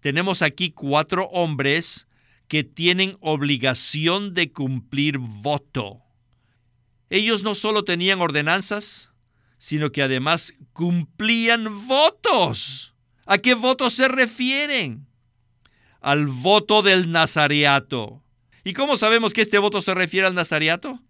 tenemos 0.00 0.42
aquí 0.42 0.72
cuatro 0.72 1.26
hombres 1.26 2.08
que 2.48 2.64
tienen 2.64 3.16
obligación 3.20 4.34
de 4.34 4.52
cumplir 4.52 5.18
voto. 5.18 6.02
Ellos 7.08 7.44
no 7.44 7.54
solo 7.54 7.84
tenían 7.84 8.20
ordenanzas, 8.20 9.12
sino 9.58 9.92
que 9.92 10.02
además 10.02 10.52
cumplían 10.72 11.86
votos. 11.86 12.94
¿A 13.26 13.38
qué 13.38 13.54
votos 13.54 13.92
se 13.92 14.08
refieren? 14.08 15.06
Al 16.00 16.26
voto 16.26 16.82
del 16.82 17.12
Nazareato. 17.12 18.24
¿Y 18.64 18.72
cómo 18.72 18.96
sabemos 18.96 19.32
que 19.32 19.40
este 19.40 19.58
voto 19.58 19.80
se 19.80 19.94
refiere 19.94 20.26
al 20.26 20.34
Nazareato? 20.34 21.00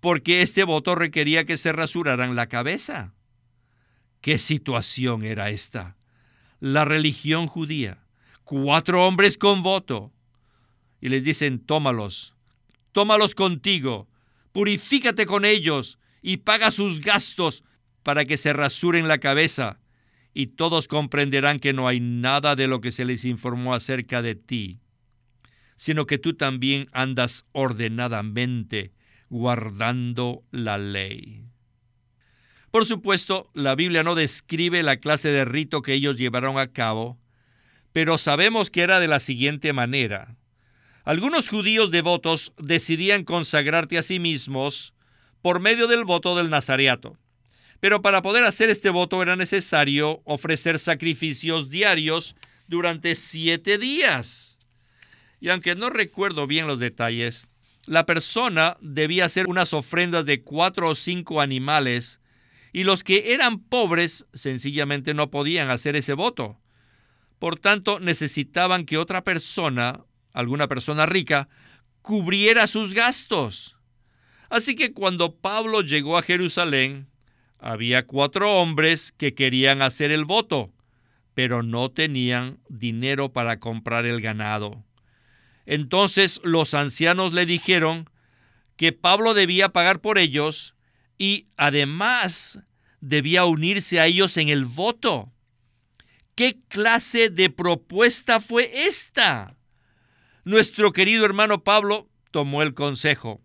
Porque 0.00 0.42
este 0.42 0.64
voto 0.64 0.94
requería 0.94 1.44
que 1.44 1.56
se 1.56 1.72
rasuraran 1.72 2.36
la 2.36 2.46
cabeza. 2.46 3.14
¿Qué 4.20 4.38
situación 4.38 5.24
era 5.24 5.50
esta? 5.50 5.96
La 6.60 6.84
religión 6.84 7.46
judía. 7.46 8.04
Cuatro 8.44 9.06
hombres 9.06 9.36
con 9.36 9.62
voto. 9.62 10.12
Y 11.00 11.08
les 11.08 11.22
dicen, 11.22 11.60
tómalos, 11.60 12.34
tómalos 12.92 13.34
contigo, 13.34 14.08
purifícate 14.52 15.26
con 15.26 15.44
ellos 15.44 15.98
y 16.22 16.38
paga 16.38 16.70
sus 16.70 17.00
gastos 17.00 17.62
para 18.02 18.24
que 18.24 18.36
se 18.36 18.52
rasuren 18.52 19.06
la 19.06 19.18
cabeza. 19.18 19.78
Y 20.34 20.48
todos 20.48 20.88
comprenderán 20.88 21.60
que 21.60 21.72
no 21.72 21.86
hay 21.86 22.00
nada 22.00 22.56
de 22.56 22.66
lo 22.66 22.80
que 22.80 22.92
se 22.92 23.04
les 23.04 23.24
informó 23.24 23.74
acerca 23.74 24.22
de 24.22 24.34
ti, 24.34 24.80
sino 25.76 26.06
que 26.06 26.18
tú 26.18 26.34
también 26.34 26.88
andas 26.92 27.46
ordenadamente 27.52 28.92
guardando 29.30 30.42
la 30.50 30.78
ley. 30.78 31.44
Por 32.70 32.84
supuesto, 32.84 33.50
la 33.54 33.74
Biblia 33.74 34.02
no 34.02 34.14
describe 34.14 34.82
la 34.82 34.98
clase 34.98 35.28
de 35.28 35.44
rito 35.44 35.82
que 35.82 35.94
ellos 35.94 36.16
llevaron 36.16 36.58
a 36.58 36.72
cabo, 36.72 37.18
pero 37.92 38.18
sabemos 38.18 38.70
que 38.70 38.82
era 38.82 39.00
de 39.00 39.08
la 39.08 39.20
siguiente 39.20 39.72
manera. 39.72 40.36
Algunos 41.04 41.48
judíos 41.48 41.90
devotos 41.90 42.52
decidían 42.58 43.24
consagrarte 43.24 43.96
a 43.96 44.02
sí 44.02 44.20
mismos 44.20 44.92
por 45.40 45.60
medio 45.60 45.86
del 45.86 46.04
voto 46.04 46.36
del 46.36 46.50
Nazareato. 46.50 47.16
Pero 47.80 48.02
para 48.02 48.22
poder 48.22 48.44
hacer 48.44 48.68
este 48.68 48.90
voto 48.90 49.22
era 49.22 49.36
necesario 49.36 50.20
ofrecer 50.24 50.78
sacrificios 50.78 51.70
diarios 51.70 52.34
durante 52.66 53.14
siete 53.14 53.78
días. 53.78 54.58
Y 55.40 55.48
aunque 55.48 55.74
no 55.74 55.88
recuerdo 55.88 56.46
bien 56.46 56.66
los 56.66 56.80
detalles, 56.80 57.48
la 57.88 58.06
persona 58.06 58.76
debía 58.80 59.24
hacer 59.24 59.46
unas 59.48 59.72
ofrendas 59.72 60.26
de 60.26 60.42
cuatro 60.42 60.90
o 60.90 60.94
cinco 60.94 61.40
animales 61.40 62.20
y 62.72 62.84
los 62.84 63.02
que 63.02 63.32
eran 63.32 63.60
pobres 63.60 64.26
sencillamente 64.34 65.14
no 65.14 65.30
podían 65.30 65.70
hacer 65.70 65.96
ese 65.96 66.12
voto. 66.12 66.60
Por 67.38 67.58
tanto, 67.58 67.98
necesitaban 67.98 68.84
que 68.84 68.98
otra 68.98 69.24
persona, 69.24 70.04
alguna 70.32 70.68
persona 70.68 71.06
rica, 71.06 71.48
cubriera 72.02 72.66
sus 72.66 72.94
gastos. 72.94 73.76
Así 74.50 74.74
que 74.74 74.92
cuando 74.92 75.36
Pablo 75.36 75.80
llegó 75.80 76.18
a 76.18 76.22
Jerusalén, 76.22 77.08
había 77.58 78.06
cuatro 78.06 78.60
hombres 78.60 79.12
que 79.12 79.34
querían 79.34 79.82
hacer 79.82 80.10
el 80.10 80.24
voto, 80.24 80.70
pero 81.34 81.62
no 81.62 81.90
tenían 81.90 82.58
dinero 82.68 83.32
para 83.32 83.60
comprar 83.60 84.04
el 84.04 84.20
ganado. 84.20 84.84
Entonces 85.70 86.40
los 86.44 86.72
ancianos 86.72 87.34
le 87.34 87.44
dijeron 87.44 88.08
que 88.76 88.92
Pablo 88.94 89.34
debía 89.34 89.68
pagar 89.68 90.00
por 90.00 90.16
ellos 90.16 90.74
y 91.18 91.48
además 91.58 92.60
debía 93.02 93.44
unirse 93.44 94.00
a 94.00 94.06
ellos 94.06 94.38
en 94.38 94.48
el 94.48 94.64
voto. 94.64 95.30
¿Qué 96.34 96.58
clase 96.68 97.28
de 97.28 97.50
propuesta 97.50 98.40
fue 98.40 98.86
esta? 98.86 99.58
Nuestro 100.42 100.94
querido 100.94 101.26
hermano 101.26 101.62
Pablo 101.64 102.08
tomó 102.30 102.62
el 102.62 102.72
consejo. 102.72 103.42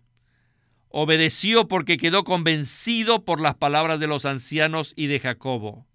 Obedeció 0.88 1.68
porque 1.68 1.98
quedó 1.98 2.24
convencido 2.24 3.25
por 3.25 3.42
las 3.42 3.56
palabras 3.56 4.00
de 4.00 4.08
los 4.08 4.24
ancianos 4.24 4.94
y 4.96 5.08
de 5.08 5.20
Jacobo. 5.20 5.88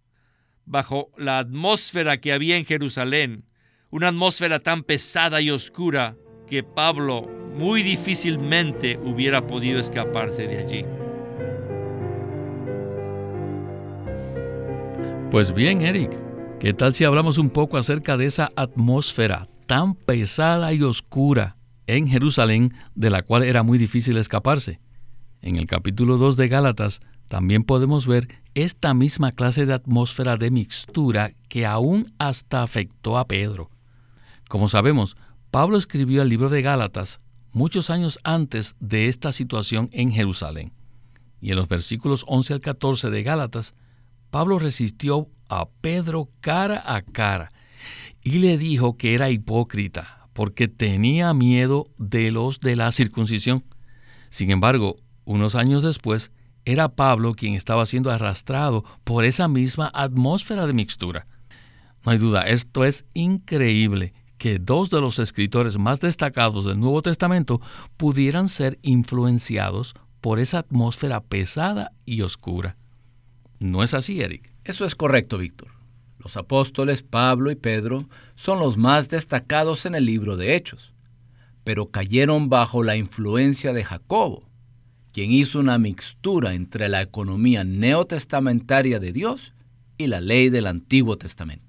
Bajo 0.66 1.10
la 1.16 1.38
atmósfera 1.38 2.20
que 2.20 2.34
había 2.34 2.58
en 2.58 2.66
Jerusalén, 2.66 3.47
una 3.90 4.08
atmósfera 4.08 4.60
tan 4.60 4.82
pesada 4.82 5.40
y 5.40 5.50
oscura 5.50 6.16
que 6.46 6.62
Pablo 6.62 7.28
muy 7.54 7.82
difícilmente 7.82 8.98
hubiera 9.02 9.46
podido 9.46 9.78
escaparse 9.78 10.46
de 10.46 10.58
allí. 10.58 10.84
Pues 15.30 15.52
bien, 15.52 15.82
Eric, 15.82 16.10
¿qué 16.60 16.72
tal 16.72 16.94
si 16.94 17.04
hablamos 17.04 17.38
un 17.38 17.50
poco 17.50 17.76
acerca 17.76 18.16
de 18.16 18.26
esa 18.26 18.50
atmósfera 18.56 19.48
tan 19.66 19.94
pesada 19.94 20.72
y 20.72 20.82
oscura 20.82 21.58
en 21.86 22.06
Jerusalén 22.06 22.72
de 22.94 23.10
la 23.10 23.22
cual 23.22 23.42
era 23.42 23.62
muy 23.62 23.78
difícil 23.78 24.16
escaparse. 24.16 24.80
En 25.42 25.56
el 25.56 25.66
capítulo 25.66 26.16
2 26.16 26.36
de 26.36 26.48
Gálatas 26.48 27.00
también 27.28 27.64
podemos 27.64 28.06
ver 28.06 28.28
esta 28.54 28.94
misma 28.94 29.30
clase 29.30 29.66
de 29.66 29.74
atmósfera 29.74 30.36
de 30.36 30.50
mixtura 30.50 31.32
que 31.48 31.66
aún 31.66 32.06
hasta 32.18 32.62
afectó 32.62 33.18
a 33.18 33.26
Pedro. 33.26 33.70
Como 34.48 34.70
sabemos, 34.70 35.16
Pablo 35.50 35.76
escribió 35.76 36.22
el 36.22 36.30
libro 36.30 36.48
de 36.48 36.62
Gálatas 36.62 37.20
muchos 37.52 37.90
años 37.90 38.18
antes 38.24 38.76
de 38.80 39.08
esta 39.08 39.32
situación 39.32 39.90
en 39.92 40.10
Jerusalén. 40.10 40.72
Y 41.40 41.50
en 41.50 41.56
los 41.56 41.68
versículos 41.68 42.24
11 42.26 42.54
al 42.54 42.60
14 42.60 43.10
de 43.10 43.22
Gálatas, 43.22 43.74
Pablo 44.30 44.58
resistió 44.58 45.28
a 45.48 45.68
Pedro 45.68 46.30
cara 46.40 46.82
a 46.84 47.02
cara 47.02 47.52
y 48.22 48.38
le 48.38 48.58
dijo 48.58 48.96
que 48.96 49.14
era 49.14 49.30
hipócrita 49.30 50.28
porque 50.32 50.68
tenía 50.68 51.34
miedo 51.34 51.88
de 51.98 52.30
los 52.30 52.60
de 52.60 52.76
la 52.76 52.90
circuncisión. 52.92 53.64
Sin 54.30 54.50
embargo, 54.50 54.96
unos 55.24 55.56
años 55.56 55.82
después, 55.82 56.30
era 56.64 56.88
Pablo 56.90 57.34
quien 57.34 57.54
estaba 57.54 57.86
siendo 57.86 58.10
arrastrado 58.10 58.84
por 59.04 59.24
esa 59.24 59.48
misma 59.48 59.90
atmósfera 59.94 60.66
de 60.66 60.74
mixtura. 60.74 61.26
No 62.04 62.12
hay 62.12 62.18
duda, 62.18 62.46
esto 62.46 62.84
es 62.84 63.04
increíble 63.14 64.14
que 64.38 64.58
dos 64.58 64.88
de 64.90 65.00
los 65.00 65.18
escritores 65.18 65.78
más 65.78 66.00
destacados 66.00 66.64
del 66.64 66.80
Nuevo 66.80 67.02
Testamento 67.02 67.60
pudieran 67.96 68.48
ser 68.48 68.78
influenciados 68.82 69.94
por 70.20 70.38
esa 70.38 70.60
atmósfera 70.60 71.22
pesada 71.22 71.92
y 72.06 72.22
oscura. 72.22 72.76
¿No 73.58 73.82
es 73.82 73.94
así, 73.94 74.20
Eric? 74.20 74.52
Eso 74.64 74.84
es 74.84 74.94
correcto, 74.94 75.38
Víctor. 75.38 75.68
Los 76.18 76.36
apóstoles 76.36 77.02
Pablo 77.02 77.50
y 77.50 77.56
Pedro 77.56 78.08
son 78.34 78.58
los 78.58 78.76
más 78.76 79.08
destacados 79.08 79.86
en 79.86 79.94
el 79.94 80.04
libro 80.04 80.36
de 80.36 80.54
Hechos, 80.54 80.92
pero 81.64 81.90
cayeron 81.90 82.48
bajo 82.48 82.82
la 82.82 82.96
influencia 82.96 83.72
de 83.72 83.84
Jacobo, 83.84 84.48
quien 85.12 85.32
hizo 85.32 85.60
una 85.60 85.78
mixtura 85.78 86.54
entre 86.54 86.88
la 86.88 87.02
economía 87.02 87.64
neotestamentaria 87.64 88.98
de 88.98 89.12
Dios 89.12 89.52
y 89.96 90.06
la 90.06 90.20
ley 90.20 90.48
del 90.48 90.66
Antiguo 90.66 91.18
Testamento. 91.18 91.67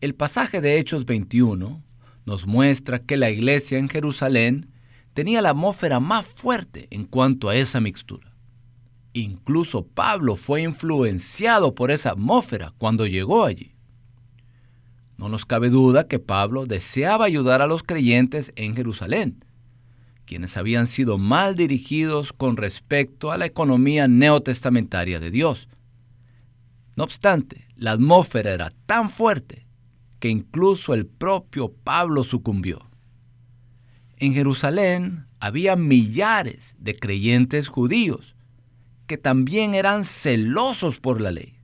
El 0.00 0.14
pasaje 0.14 0.60
de 0.60 0.78
Hechos 0.78 1.06
21 1.06 1.82
nos 2.24 2.46
muestra 2.46 3.00
que 3.00 3.16
la 3.16 3.30
iglesia 3.30 3.78
en 3.78 3.88
Jerusalén 3.88 4.70
tenía 5.12 5.42
la 5.42 5.50
atmósfera 5.50 5.98
más 5.98 6.24
fuerte 6.24 6.86
en 6.90 7.04
cuanto 7.04 7.48
a 7.48 7.56
esa 7.56 7.80
mixtura. 7.80 8.32
Incluso 9.12 9.84
Pablo 9.84 10.36
fue 10.36 10.62
influenciado 10.62 11.74
por 11.74 11.90
esa 11.90 12.10
atmósfera 12.10 12.74
cuando 12.78 13.06
llegó 13.06 13.44
allí. 13.44 13.74
No 15.16 15.28
nos 15.28 15.44
cabe 15.44 15.68
duda 15.68 16.06
que 16.06 16.20
Pablo 16.20 16.66
deseaba 16.66 17.24
ayudar 17.24 17.60
a 17.60 17.66
los 17.66 17.82
creyentes 17.82 18.52
en 18.54 18.76
Jerusalén, 18.76 19.44
quienes 20.26 20.56
habían 20.56 20.86
sido 20.86 21.18
mal 21.18 21.56
dirigidos 21.56 22.32
con 22.32 22.56
respecto 22.56 23.32
a 23.32 23.36
la 23.36 23.46
economía 23.46 24.06
neotestamentaria 24.06 25.18
de 25.18 25.32
Dios. 25.32 25.66
No 26.94 27.02
obstante, 27.02 27.66
la 27.74 27.92
atmósfera 27.92 28.52
era 28.52 28.72
tan 28.86 29.10
fuerte 29.10 29.66
que 30.18 30.28
incluso 30.28 30.94
el 30.94 31.06
propio 31.06 31.72
Pablo 31.72 32.22
sucumbió. 32.24 32.88
En 34.16 34.34
Jerusalén 34.34 35.26
había 35.38 35.76
millares 35.76 36.74
de 36.78 36.96
creyentes 36.96 37.68
judíos 37.68 38.34
que 39.06 39.16
también 39.16 39.74
eran 39.74 40.04
celosos 40.04 41.00
por 41.00 41.20
la 41.20 41.30
ley. 41.30 41.54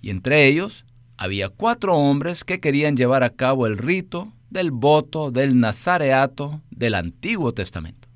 Y 0.00 0.10
entre 0.10 0.46
ellos 0.46 0.84
había 1.16 1.48
cuatro 1.48 1.96
hombres 1.96 2.44
que 2.44 2.60
querían 2.60 2.96
llevar 2.96 3.22
a 3.22 3.30
cabo 3.30 3.66
el 3.66 3.76
rito 3.76 4.32
del 4.50 4.70
voto 4.70 5.30
del 5.30 5.58
nazareato 5.58 6.62
del 6.70 6.94
Antiguo 6.94 7.52
Testamento. 7.52 8.08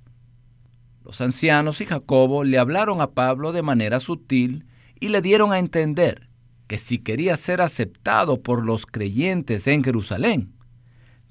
Los 1.04 1.20
ancianos 1.20 1.80
y 1.80 1.86
Jacobo 1.86 2.44
le 2.44 2.58
hablaron 2.58 3.00
a 3.00 3.10
Pablo 3.10 3.52
de 3.52 3.62
manera 3.62 3.98
sutil 3.98 4.66
y 5.00 5.08
le 5.08 5.20
dieron 5.20 5.52
a 5.52 5.58
entender 5.58 6.29
que 6.70 6.78
si 6.78 6.98
quería 6.98 7.36
ser 7.36 7.60
aceptado 7.60 8.42
por 8.42 8.64
los 8.64 8.86
creyentes 8.86 9.66
en 9.66 9.82
Jerusalén, 9.82 10.52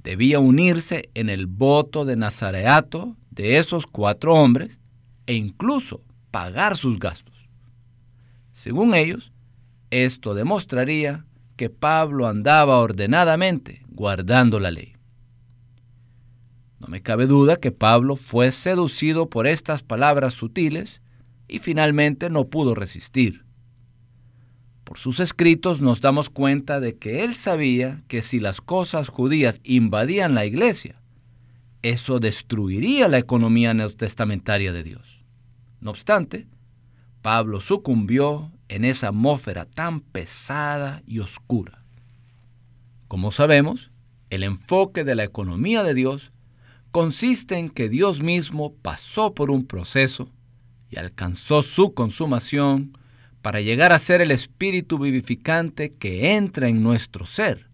debía 0.03 0.37
unirse 0.37 1.11
en 1.13 1.29
el 1.29 1.47
voto 1.47 2.03
de 2.03 2.17
nazareato 2.17 3.15
de 3.31 3.57
esos 3.57 3.87
cuatro 3.87 4.33
hombres 4.33 4.81
e 5.27 5.35
incluso 5.35 6.01
pagar 6.29 6.75
sus 6.75 6.99
gastos. 6.99 7.47
Según 8.51 8.93
ellos, 8.93 9.31
esto 9.91 10.33
demostraría 10.33 11.25
que 11.55 11.69
Pablo 11.69 12.27
andaba 12.27 12.79
ordenadamente 12.79 13.85
guardando 13.87 14.59
la 14.59 14.71
ley. 14.71 14.91
No 16.79 16.89
me 16.89 17.01
cabe 17.01 17.27
duda 17.27 17.55
que 17.55 17.71
Pablo 17.71 18.17
fue 18.17 18.51
seducido 18.51 19.29
por 19.29 19.47
estas 19.47 19.83
palabras 19.83 20.33
sutiles 20.33 20.99
y 21.47 21.59
finalmente 21.59 22.29
no 22.29 22.49
pudo 22.49 22.75
resistir. 22.75 23.45
Por 24.83 24.97
sus 24.97 25.19
escritos 25.19 25.81
nos 25.81 26.01
damos 26.01 26.29
cuenta 26.29 26.79
de 26.79 26.97
que 26.97 27.23
él 27.23 27.35
sabía 27.35 28.03
que 28.07 28.21
si 28.21 28.39
las 28.39 28.61
cosas 28.61 29.09
judías 29.09 29.61
invadían 29.63 30.33
la 30.33 30.45
iglesia, 30.45 31.01
eso 31.81 32.19
destruiría 32.19 33.07
la 33.07 33.19
economía 33.19 33.73
neotestamentaria 33.73 34.73
de 34.73 34.83
Dios. 34.83 35.23
No 35.79 35.91
obstante, 35.91 36.47
Pablo 37.21 37.59
sucumbió 37.59 38.51
en 38.67 38.85
esa 38.85 39.09
atmósfera 39.09 39.65
tan 39.65 40.01
pesada 40.01 41.01
y 41.05 41.19
oscura. 41.19 41.83
Como 43.07 43.31
sabemos, 43.31 43.91
el 44.29 44.43
enfoque 44.43 45.03
de 45.03 45.15
la 45.15 45.23
economía 45.23 45.83
de 45.83 45.93
Dios 45.93 46.31
consiste 46.91 47.57
en 47.57 47.69
que 47.69 47.89
Dios 47.89 48.21
mismo 48.21 48.73
pasó 48.81 49.33
por 49.33 49.51
un 49.51 49.65
proceso 49.65 50.29
y 50.89 50.97
alcanzó 50.97 51.61
su 51.61 51.93
consumación 51.93 52.97
para 53.41 53.61
llegar 53.61 53.91
a 53.91 53.99
ser 53.99 54.21
el 54.21 54.31
espíritu 54.31 54.99
vivificante 54.99 55.93
que 55.93 56.35
entra 56.35 56.67
en 56.67 56.83
nuestro 56.83 57.25
ser, 57.25 57.69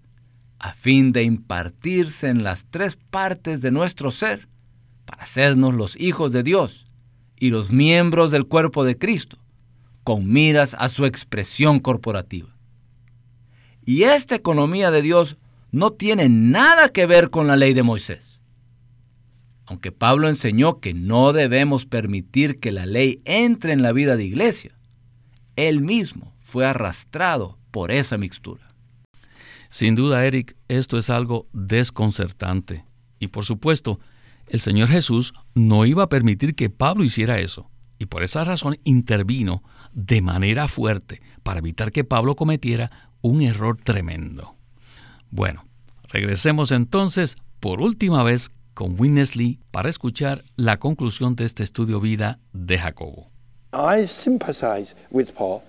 a 0.60 0.74
fin 0.74 1.12
de 1.12 1.24
impartirse 1.24 2.28
en 2.28 2.44
las 2.44 2.66
tres 2.70 2.98
partes 3.10 3.62
de 3.62 3.72
nuestro 3.72 4.12
ser, 4.12 4.48
para 5.06 5.24
hacernos 5.24 5.74
los 5.76 6.00
hijos 6.00 6.32
de 6.32 6.44
Dios 6.44 6.88
y 7.38 7.50
los 7.50 7.72
miembros 7.72 8.32
del 8.32 8.46
cuerpo 8.46 8.84
de 8.84 8.98
Cristo, 8.98 9.38
con 10.04 10.32
miras 10.32 10.76
a 10.78 10.90
su 10.90 11.06
expresión 11.06 11.80
corporativa. 11.80 12.56
Y 13.86 14.04
esta 14.04 14.36
economía 14.36 14.92
de 14.92 15.02
Dios 15.02 15.38
no 15.72 15.92
tiene 15.92 16.30
nada 16.30 16.90
que 16.90 17.06
ver 17.06 17.30
con 17.30 17.48
la 17.48 17.56
ley 17.56 17.74
de 17.74 17.84
Moisés. 17.84 18.40
Aunque 19.66 19.92
Pablo 19.92 20.30
enseñó 20.30 20.80
que 20.80 20.94
no 20.94 21.34
debemos 21.34 21.86
permitir 21.86 22.60
que 22.60 22.72
la 22.72 22.86
ley 22.86 23.22
entre 23.26 23.74
en 23.74 23.82
la 23.82 23.92
vida 23.92 24.16
de 24.16 24.26
iglesia, 24.26 24.75
él 25.56 25.82
mismo 25.82 26.34
fue 26.38 26.66
arrastrado 26.66 27.58
por 27.72 27.92
esa 27.92 28.18
mixtura. 28.18 28.68
Sin 29.70 29.96
duda, 29.96 30.26
Eric, 30.26 30.56
esto 30.68 30.98
es 30.98 31.10
algo 31.10 31.48
desconcertante. 31.52 32.86
Y 33.20 33.28
por 33.28 33.46
supuesto, 33.46 34.00
el 34.48 34.60
Señor 34.60 34.90
Jesús 34.90 35.34
no 35.54 35.86
iba 35.86 36.04
a 36.04 36.10
permitir 36.10 36.56
que 36.56 36.70
Pablo 36.70 37.04
hiciera 37.04 37.40
eso. 37.40 37.70
Y 37.98 38.06
por 38.06 38.24
esa 38.24 38.44
razón 38.44 38.78
intervino 38.84 39.64
de 39.94 40.22
manera 40.22 40.68
fuerte 40.68 41.22
para 41.44 41.60
evitar 41.60 41.92
que 41.92 42.04
Pablo 42.04 42.36
cometiera 42.36 43.12
un 43.22 43.42
error 43.42 43.78
tremendo. 43.84 44.56
Bueno, 45.30 45.66
regresemos 46.10 46.72
entonces 46.72 47.38
por 47.60 47.82
última 47.82 48.24
vez 48.24 48.52
con 48.74 49.00
Winnesley 49.00 49.60
para 49.72 49.90
escuchar 49.90 50.44
la 50.56 50.78
conclusión 50.78 51.36
de 51.36 51.46
este 51.46 51.64
estudio 51.64 52.00
vida 52.00 52.40
de 52.54 52.78
Jacobo. 52.78 53.35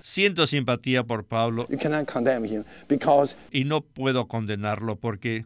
Siento 0.01 0.47
simpatía 0.47 1.03
por 1.03 1.25
Pablo 1.25 1.66
y 3.51 3.64
no 3.64 3.81
puedo 3.81 4.29
condenarlo 4.29 4.95
porque 4.95 5.45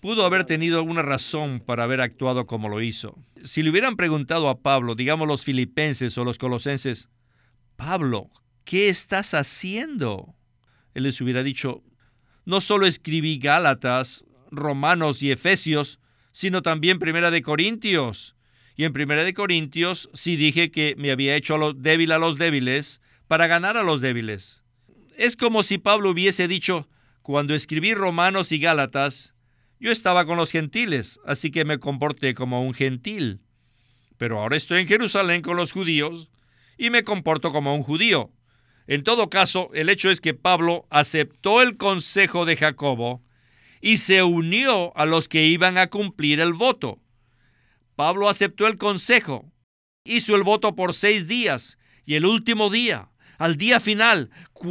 pudo 0.00 0.24
haber 0.24 0.44
tenido 0.44 0.78
alguna 0.78 1.02
razón 1.02 1.58
para 1.58 1.82
haber 1.82 2.00
actuado 2.00 2.46
como 2.46 2.68
lo 2.68 2.80
hizo. 2.80 3.18
Si 3.42 3.64
le 3.64 3.70
hubieran 3.70 3.96
preguntado 3.96 4.48
a 4.48 4.60
Pablo, 4.60 4.94
digamos 4.94 5.26
los 5.26 5.44
filipenses 5.44 6.16
o 6.16 6.24
los 6.24 6.38
colosenses, 6.38 7.08
Pablo, 7.74 8.30
¿qué 8.64 8.90
estás 8.90 9.34
haciendo? 9.34 10.36
Él 10.94 11.02
les 11.02 11.20
hubiera 11.20 11.42
dicho, 11.42 11.82
no 12.44 12.60
solo 12.60 12.86
escribí 12.86 13.40
Gálatas, 13.40 14.24
Romanos 14.52 15.20
y 15.20 15.32
Efesios, 15.32 15.98
sino 16.30 16.62
también 16.62 17.00
Primera 17.00 17.32
de 17.32 17.42
Corintios 17.42 18.36
y 18.80 18.84
en 18.84 18.94
Primera 18.94 19.24
de 19.24 19.34
Corintios 19.34 20.08
sí 20.14 20.36
dije 20.36 20.70
que 20.70 20.94
me 20.96 21.10
había 21.10 21.36
hecho 21.36 21.74
débil 21.74 22.12
a 22.12 22.18
los 22.18 22.38
débiles 22.38 23.02
para 23.28 23.46
ganar 23.46 23.76
a 23.76 23.82
los 23.82 24.00
débiles. 24.00 24.62
Es 25.18 25.36
como 25.36 25.62
si 25.62 25.76
Pablo 25.76 26.08
hubiese 26.08 26.48
dicho, 26.48 26.88
cuando 27.20 27.54
escribí 27.54 27.92
Romanos 27.92 28.52
y 28.52 28.58
Gálatas, 28.58 29.34
yo 29.80 29.92
estaba 29.92 30.24
con 30.24 30.38
los 30.38 30.50
gentiles, 30.50 31.20
así 31.26 31.50
que 31.50 31.66
me 31.66 31.76
comporté 31.76 32.34
como 32.34 32.62
un 32.62 32.72
gentil. 32.72 33.42
Pero 34.16 34.40
ahora 34.40 34.56
estoy 34.56 34.80
en 34.80 34.88
Jerusalén 34.88 35.42
con 35.42 35.58
los 35.58 35.72
judíos 35.72 36.30
y 36.78 36.88
me 36.88 37.04
comporto 37.04 37.52
como 37.52 37.74
un 37.74 37.82
judío. 37.82 38.32
En 38.86 39.04
todo 39.04 39.28
caso, 39.28 39.68
el 39.74 39.90
hecho 39.90 40.10
es 40.10 40.22
que 40.22 40.32
Pablo 40.32 40.86
aceptó 40.88 41.60
el 41.60 41.76
consejo 41.76 42.46
de 42.46 42.56
Jacobo 42.56 43.22
y 43.82 43.98
se 43.98 44.22
unió 44.22 44.96
a 44.96 45.04
los 45.04 45.28
que 45.28 45.44
iban 45.44 45.76
a 45.76 45.88
cumplir 45.88 46.40
el 46.40 46.54
voto. 46.54 46.98
Pablo 48.00 48.30
aceptó 48.30 48.66
el 48.66 48.78
consejo, 48.78 49.52
hizo 50.04 50.34
el 50.34 50.42
voto 50.42 50.74
por 50.74 50.94
seis 50.94 51.28
días 51.28 51.76
y 52.06 52.14
el 52.14 52.24
último 52.24 52.70
día, 52.70 53.10
al 53.36 53.58
día 53.58 53.78
final, 53.78 54.30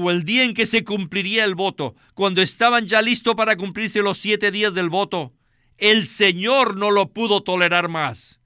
el 0.09 0.23
día 0.23 0.43
en 0.43 0.55
que 0.55 0.65
se 0.65 0.83
cumpliría 0.83 1.45
el 1.45 1.53
voto, 1.53 1.95
cuando 2.15 2.41
estaban 2.41 2.87
ya 2.87 3.03
listos 3.03 3.35
para 3.35 3.55
cumplirse 3.55 4.01
los 4.01 4.17
siete 4.17 4.49
días 4.49 4.73
del 4.73 4.89
voto, 4.89 5.35
el 5.77 6.07
Señor 6.07 6.75
no 6.75 6.89
lo 6.89 7.13
pudo 7.13 7.43
tolerar 7.43 7.87
más. 7.87 8.41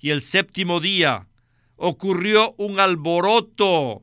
Y 0.00 0.10
el 0.10 0.22
séptimo 0.22 0.80
día 0.80 1.28
ocurrió 1.76 2.56
un 2.58 2.80
alboroto, 2.80 4.02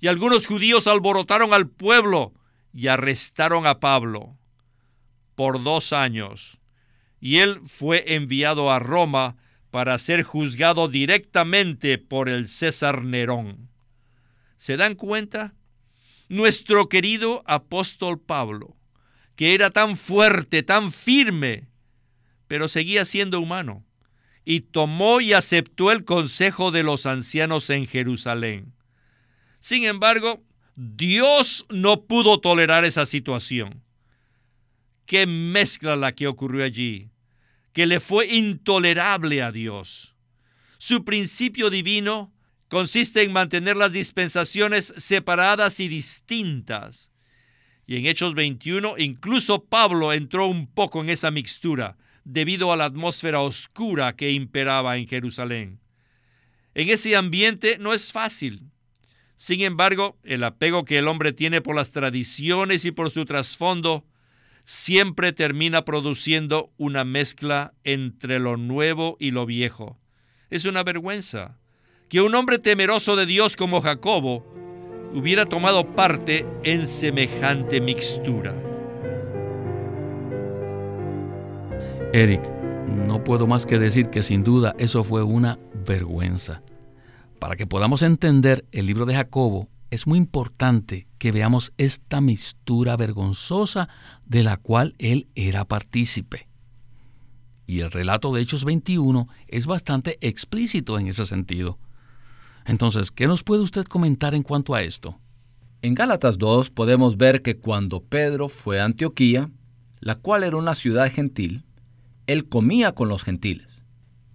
y 0.00 0.08
algunos 0.08 0.46
judíos 0.46 0.86
alborotaron 0.86 1.54
al 1.54 1.66
pueblo 1.66 2.34
y 2.74 2.88
arrestaron 2.88 3.66
a 3.66 3.80
Pablo 3.80 4.36
por 5.34 5.64
dos 5.64 5.94
años. 5.94 6.60
Y 7.20 7.38
él 7.38 7.62
fue 7.64 8.14
enviado 8.14 8.70
a 8.70 8.78
Roma 8.78 9.38
para 9.72 9.98
ser 9.98 10.22
juzgado 10.22 10.86
directamente 10.86 11.96
por 11.96 12.28
el 12.28 12.48
César 12.48 13.02
Nerón. 13.04 13.70
¿Se 14.58 14.76
dan 14.76 14.94
cuenta? 14.94 15.54
Nuestro 16.28 16.90
querido 16.90 17.42
apóstol 17.46 18.20
Pablo, 18.20 18.76
que 19.34 19.54
era 19.54 19.70
tan 19.70 19.96
fuerte, 19.96 20.62
tan 20.62 20.92
firme, 20.92 21.68
pero 22.48 22.68
seguía 22.68 23.06
siendo 23.06 23.40
humano, 23.40 23.82
y 24.44 24.60
tomó 24.60 25.22
y 25.22 25.32
aceptó 25.32 25.90
el 25.90 26.04
consejo 26.04 26.70
de 26.70 26.82
los 26.82 27.06
ancianos 27.06 27.70
en 27.70 27.86
Jerusalén. 27.86 28.74
Sin 29.58 29.84
embargo, 29.84 30.42
Dios 30.76 31.64
no 31.70 32.02
pudo 32.02 32.40
tolerar 32.40 32.84
esa 32.84 33.06
situación. 33.06 33.82
Qué 35.06 35.26
mezcla 35.26 35.96
la 35.96 36.12
que 36.12 36.26
ocurrió 36.26 36.62
allí, 36.62 37.11
que 37.72 37.86
le 37.86 38.00
fue 38.00 38.26
intolerable 38.26 39.42
a 39.42 39.52
Dios. 39.52 40.14
Su 40.78 41.04
principio 41.04 41.70
divino 41.70 42.32
consiste 42.68 43.22
en 43.22 43.32
mantener 43.32 43.76
las 43.76 43.92
dispensaciones 43.92 44.92
separadas 44.96 45.80
y 45.80 45.88
distintas. 45.88 47.10
Y 47.86 47.96
en 47.96 48.06
Hechos 48.06 48.34
21, 48.34 48.98
incluso 48.98 49.64
Pablo 49.64 50.12
entró 50.12 50.46
un 50.46 50.66
poco 50.72 51.00
en 51.00 51.10
esa 51.10 51.30
mixtura 51.30 51.96
debido 52.24 52.72
a 52.72 52.76
la 52.76 52.84
atmósfera 52.86 53.40
oscura 53.40 54.16
que 54.16 54.30
imperaba 54.30 54.96
en 54.96 55.08
Jerusalén. 55.08 55.80
En 56.74 56.88
ese 56.88 57.16
ambiente 57.16 57.78
no 57.78 57.92
es 57.92 58.12
fácil. 58.12 58.62
Sin 59.36 59.60
embargo, 59.60 60.18
el 60.22 60.44
apego 60.44 60.84
que 60.84 60.98
el 60.98 61.08
hombre 61.08 61.32
tiene 61.32 61.60
por 61.60 61.74
las 61.74 61.90
tradiciones 61.90 62.84
y 62.84 62.92
por 62.92 63.10
su 63.10 63.24
trasfondo 63.24 64.06
siempre 64.64 65.32
termina 65.32 65.84
produciendo 65.84 66.70
una 66.76 67.04
mezcla 67.04 67.74
entre 67.84 68.38
lo 68.38 68.56
nuevo 68.56 69.16
y 69.18 69.30
lo 69.30 69.46
viejo. 69.46 69.98
Es 70.50 70.64
una 70.64 70.82
vergüenza 70.82 71.58
que 72.08 72.20
un 72.20 72.34
hombre 72.34 72.58
temeroso 72.58 73.16
de 73.16 73.26
Dios 73.26 73.56
como 73.56 73.80
Jacobo 73.80 74.44
hubiera 75.14 75.46
tomado 75.46 75.94
parte 75.94 76.46
en 76.62 76.86
semejante 76.86 77.80
mixtura. 77.80 78.54
Eric, 82.12 82.42
no 83.06 83.24
puedo 83.24 83.46
más 83.46 83.64
que 83.64 83.78
decir 83.78 84.10
que 84.10 84.22
sin 84.22 84.44
duda 84.44 84.74
eso 84.78 85.02
fue 85.04 85.22
una 85.22 85.58
vergüenza. 85.86 86.62
Para 87.38 87.56
que 87.56 87.66
podamos 87.66 88.02
entender 88.02 88.66
el 88.72 88.86
libro 88.86 89.06
de 89.06 89.14
Jacobo, 89.14 89.68
es 89.92 90.06
muy 90.06 90.16
importante 90.16 91.06
que 91.18 91.32
veamos 91.32 91.74
esta 91.76 92.22
mixtura 92.22 92.96
vergonzosa 92.96 93.90
de 94.24 94.42
la 94.42 94.56
cual 94.56 94.94
él 94.96 95.28
era 95.34 95.66
partícipe. 95.66 96.48
Y 97.66 97.80
el 97.80 97.90
relato 97.90 98.32
de 98.32 98.40
Hechos 98.40 98.64
21 98.64 99.28
es 99.48 99.66
bastante 99.66 100.16
explícito 100.26 100.98
en 100.98 101.08
ese 101.08 101.26
sentido. 101.26 101.78
Entonces, 102.64 103.10
¿qué 103.10 103.26
nos 103.26 103.42
puede 103.42 103.60
usted 103.60 103.84
comentar 103.84 104.34
en 104.34 104.42
cuanto 104.42 104.74
a 104.74 104.82
esto? 104.82 105.20
En 105.82 105.94
Gálatas 105.94 106.38
2 106.38 106.70
podemos 106.70 107.18
ver 107.18 107.42
que 107.42 107.58
cuando 107.58 108.02
Pedro 108.02 108.48
fue 108.48 108.80
a 108.80 108.86
Antioquía, 108.86 109.50
la 110.00 110.14
cual 110.14 110.42
era 110.42 110.56
una 110.56 110.72
ciudad 110.72 111.12
gentil, 111.12 111.66
él 112.26 112.48
comía 112.48 112.92
con 112.92 113.10
los 113.10 113.24
gentiles. 113.24 113.82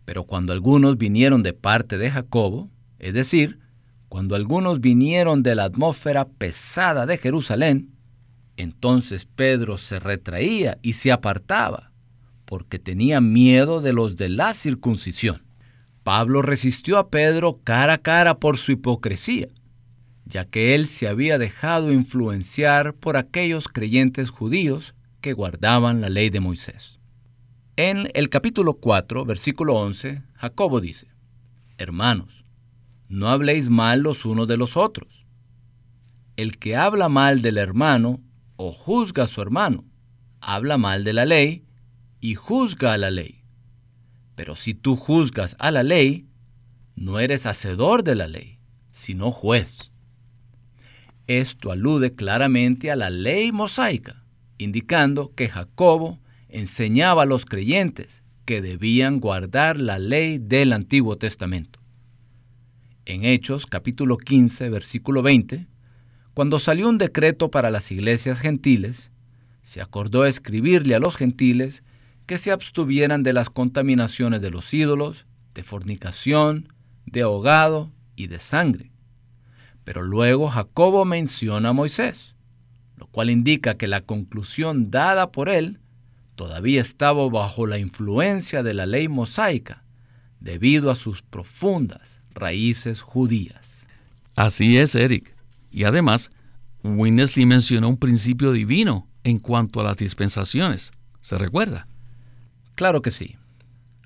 Pero 0.05 0.25
cuando 0.25 0.53
algunos 0.53 0.99
vinieron 0.99 1.41
de 1.41 1.53
parte 1.53 1.97
de 1.97 2.11
Jacobo, 2.11 2.69
es 2.99 3.15
decir, 3.15 3.57
cuando 4.09 4.35
algunos 4.35 4.79
vinieron 4.79 5.43
de 5.43 5.55
la 5.55 5.65
atmósfera 5.65 6.27
pesada 6.27 7.05
de 7.05 7.17
Jerusalén, 7.17 7.91
entonces 8.55 9.25
Pedro 9.25 9.77
se 9.77 9.99
retraía 9.99 10.77
y 10.81 10.93
se 10.93 11.11
apartaba, 11.11 11.91
porque 12.45 12.79
tenía 12.79 13.21
miedo 13.21 13.81
de 13.81 13.93
los 13.93 14.17
de 14.17 14.29
la 14.29 14.53
circuncisión. 14.53 15.43
Pablo 16.03 16.41
resistió 16.41 16.97
a 16.97 17.09
Pedro 17.09 17.59
cara 17.63 17.93
a 17.93 17.97
cara 17.97 18.39
por 18.39 18.57
su 18.57 18.71
hipocresía, 18.71 19.49
ya 20.25 20.45
que 20.45 20.73
él 20.73 20.87
se 20.87 21.07
había 21.07 21.37
dejado 21.37 21.91
influenciar 21.91 22.93
por 22.93 23.17
aquellos 23.17 23.67
creyentes 23.67 24.29
judíos 24.29 24.95
que 25.21 25.33
guardaban 25.33 26.01
la 26.01 26.09
ley 26.09 26.29
de 26.29 26.39
Moisés. 26.39 26.99
En 27.75 28.09
el 28.13 28.29
capítulo 28.29 28.75
4, 28.75 29.25
versículo 29.25 29.75
11, 29.75 30.23
Jacobo 30.35 30.81
dice, 30.81 31.07
Hermanos, 31.77 32.45
no 33.09 33.29
habléis 33.29 33.69
mal 33.69 34.01
los 34.01 34.25
unos 34.25 34.47
de 34.47 34.57
los 34.57 34.77
otros. 34.77 35.25
El 36.35 36.57
que 36.57 36.75
habla 36.75 37.09
mal 37.09 37.41
del 37.41 37.57
hermano 37.57 38.21
o 38.57 38.71
juzga 38.71 39.23
a 39.23 39.27
su 39.27 39.41
hermano, 39.41 39.85
habla 40.41 40.77
mal 40.77 41.03
de 41.03 41.13
la 41.13 41.25
ley 41.25 41.63
y 42.19 42.35
juzga 42.35 42.93
a 42.93 42.97
la 42.97 43.09
ley. 43.09 43.43
Pero 44.35 44.55
si 44.55 44.73
tú 44.73 44.95
juzgas 44.95 45.55
a 45.59 45.71
la 45.71 45.83
ley, 45.83 46.27
no 46.95 47.19
eres 47.19 47.45
hacedor 47.45 48.03
de 48.03 48.15
la 48.15 48.27
ley, 48.27 48.59
sino 48.91 49.31
juez. 49.31 49.91
Esto 51.27 51.71
alude 51.71 52.15
claramente 52.15 52.91
a 52.91 52.95
la 52.95 53.09
ley 53.09 53.51
mosaica, 53.51 54.23
indicando 54.57 55.33
que 55.35 55.49
Jacobo 55.49 56.19
enseñaba 56.49 57.23
a 57.23 57.25
los 57.25 57.45
creyentes 57.45 58.23
que 58.45 58.61
debían 58.61 59.19
guardar 59.19 59.79
la 59.79 59.99
ley 59.99 60.37
del 60.37 60.71
Antiguo 60.71 61.17
Testamento. 61.17 61.79
En 63.09 63.23
Hechos 63.23 63.67
capítulo 63.67 64.17
15, 64.17 64.69
versículo 64.69 65.21
20, 65.21 65.65
cuando 66.33 66.59
salió 66.59 66.89
un 66.89 66.97
decreto 66.97 67.49
para 67.49 67.71
las 67.71 67.89
iglesias 67.89 68.37
gentiles, 68.37 69.11
se 69.63 69.79
acordó 69.79 70.25
escribirle 70.25 70.93
a 70.93 70.99
los 70.99 71.15
gentiles 71.15 71.83
que 72.25 72.37
se 72.37 72.51
abstuvieran 72.51 73.23
de 73.23 73.31
las 73.31 73.49
contaminaciones 73.49 74.41
de 74.41 74.51
los 74.51 74.73
ídolos, 74.73 75.25
de 75.53 75.63
fornicación, 75.63 76.67
de 77.05 77.21
ahogado 77.21 77.93
y 78.17 78.27
de 78.27 78.39
sangre. 78.39 78.91
Pero 79.85 80.01
luego 80.01 80.49
Jacobo 80.49 81.05
menciona 81.05 81.69
a 81.69 81.73
Moisés, 81.73 82.35
lo 82.97 83.07
cual 83.07 83.29
indica 83.29 83.77
que 83.77 83.87
la 83.87 84.01
conclusión 84.01 84.91
dada 84.91 85.31
por 85.31 85.47
él 85.47 85.79
todavía 86.35 86.81
estaba 86.81 87.29
bajo 87.29 87.67
la 87.67 87.77
influencia 87.77 88.63
de 88.63 88.73
la 88.73 88.85
ley 88.85 89.07
mosaica, 89.07 89.85
debido 90.41 90.91
a 90.91 90.95
sus 90.95 91.21
profundas 91.21 92.17
raíces 92.37 93.01
judías. 93.01 93.85
Así 94.35 94.77
es, 94.77 94.95
Eric. 94.95 95.35
Y 95.71 95.83
además, 95.83 96.31
Winnesley 96.83 97.45
mencionó 97.45 97.89
un 97.89 97.97
principio 97.97 98.51
divino 98.51 99.07
en 99.23 99.39
cuanto 99.39 99.81
a 99.81 99.83
las 99.83 99.97
dispensaciones. 99.97 100.91
¿Se 101.21 101.37
recuerda? 101.37 101.87
Claro 102.75 103.01
que 103.01 103.11
sí. 103.11 103.35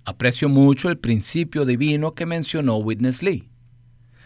Aprecio 0.05 0.49
mucho 0.49 0.89
el 0.89 0.97
principio 0.97 1.65
divino 1.65 2.13
que 2.13 2.25
mencionó 2.25 2.77
Witness 2.77 3.21
Lee, 3.21 3.49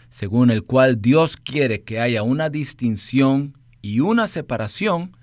según 0.08 0.50
el 0.50 0.64
cual 0.64 1.02
Dios 1.02 1.36
quiere 1.36 1.82
que 1.82 2.00
haya 2.00 2.22
una 2.22 2.48
distinción 2.48 3.58
y 3.82 4.00
una 4.00 4.26
separación 4.26 5.16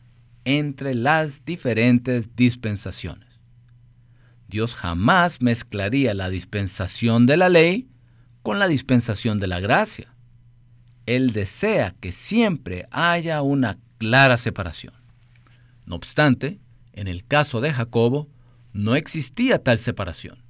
entre 0.46 0.94
las 0.94 1.44
diferentes 1.46 2.36
dispensaciones. 2.36 3.28
Dios 4.48 4.76
jamás 4.76 5.42
mezclaría 5.42 6.14
la 6.14 6.30
dispensación 6.30 7.26
de 7.26 7.38
la 7.38 7.50
ley 7.50 7.88
con 8.44 8.60
la 8.60 8.68
dispensación 8.68 9.40
de 9.40 9.48
la 9.48 9.60
gracia. 9.60 10.14
Él 11.06 11.34
desea 11.34 11.96
que 12.00 12.12
siempre 12.12 12.88
haya 12.92 13.42
una 13.42 13.80
clara 13.98 14.38
separación. 14.38 14.94
No 15.86 15.96
obstante, 15.96 16.60
en 16.92 17.08
el 17.08 17.26
caso 17.26 17.62
de 17.62 17.74
Jacobo, 17.74 18.30
no 18.74 18.96
existía 18.96 19.64
tal 19.64 19.80
separación, 19.80 20.44